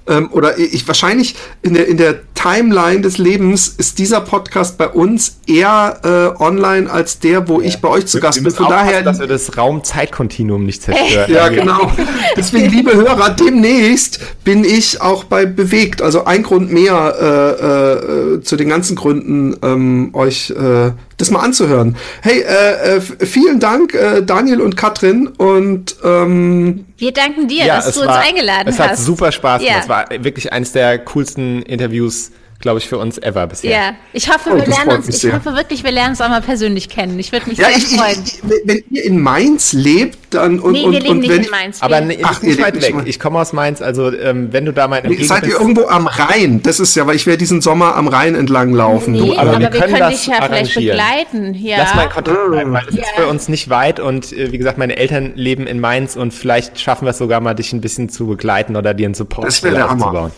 [0.08, 4.88] Ähm, oder ich wahrscheinlich in der, in der Timeline des Lebens ist dieser Podcast bei
[4.88, 6.00] uns eher
[6.40, 7.68] äh, online als der, wo ja.
[7.68, 8.54] ich bei euch zu Gast bin.
[8.54, 11.30] Von daher, dass wir das Raum-Zeit-Kontinuum nicht zerstören.
[11.32, 11.92] ja, genau.
[12.38, 16.02] Deswegen, liebe Hörer, demnächst bin ich auch bei bewegt.
[16.02, 19.58] Also ein Grund mehr äh, äh, zu den ganzen Gründen.
[19.62, 21.98] Ähm, euch äh, das mal anzuhören.
[22.22, 25.28] Hey, äh, äh, vielen Dank, äh, Daniel und Katrin.
[25.28, 28.86] Und ähm, wir danken dir, ja, dass du uns war, eingeladen es hast.
[28.86, 29.76] Es hat super Spaß gemacht.
[29.76, 29.82] Ja.
[29.82, 33.72] Es war wirklich eines der coolsten Interviews glaube ich, für uns ever bisher.
[33.72, 35.34] Ja, ich hoffe, oh, wir lernen uns, ich sehr.
[35.34, 37.20] hoffe wirklich, wir lernen uns auch mal persönlich kennen.
[37.20, 38.24] Ich würde mich ja, sehr ich, freuen.
[38.26, 41.44] Ich, wenn ihr in Mainz lebt, dann und, nee, und, wir leben und nicht wenn
[41.44, 41.82] in Mainz.
[41.82, 42.96] Aber nee, Ach, nicht weit weg.
[43.06, 46.08] Ich komme aus Mainz, also ähm, wenn du da mal nee, Seid ihr irgendwo am
[46.08, 46.62] Rhein?
[46.64, 49.14] Das ist ja, weil ich werde diesen Sommer am Rhein entlang laufen.
[49.14, 51.54] Nee, du, aber, aber wir können, wir können dich ja vielleicht begleiten.
[51.54, 51.78] Ja.
[51.78, 53.04] Lass mal Kontakt bleiben, weil das ja.
[53.04, 56.34] ist für uns nicht weit und äh, wie gesagt, meine Eltern leben in Mainz und
[56.34, 59.48] vielleicht schaffen wir es sogar mal, dich ein bisschen zu begleiten oder dir einen Support
[59.48, 60.32] das der aufzubauen.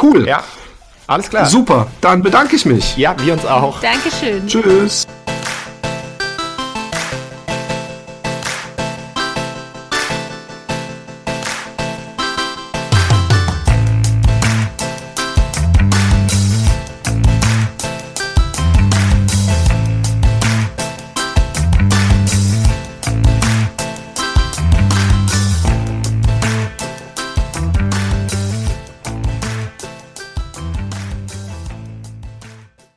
[0.00, 0.26] Cool.
[0.26, 0.44] Ja.
[1.06, 1.46] Alles klar.
[1.46, 2.96] Super, dann bedanke ich mich.
[2.96, 3.80] Ja, wir uns auch.
[3.80, 4.46] Dankeschön.
[4.46, 5.06] Tschüss.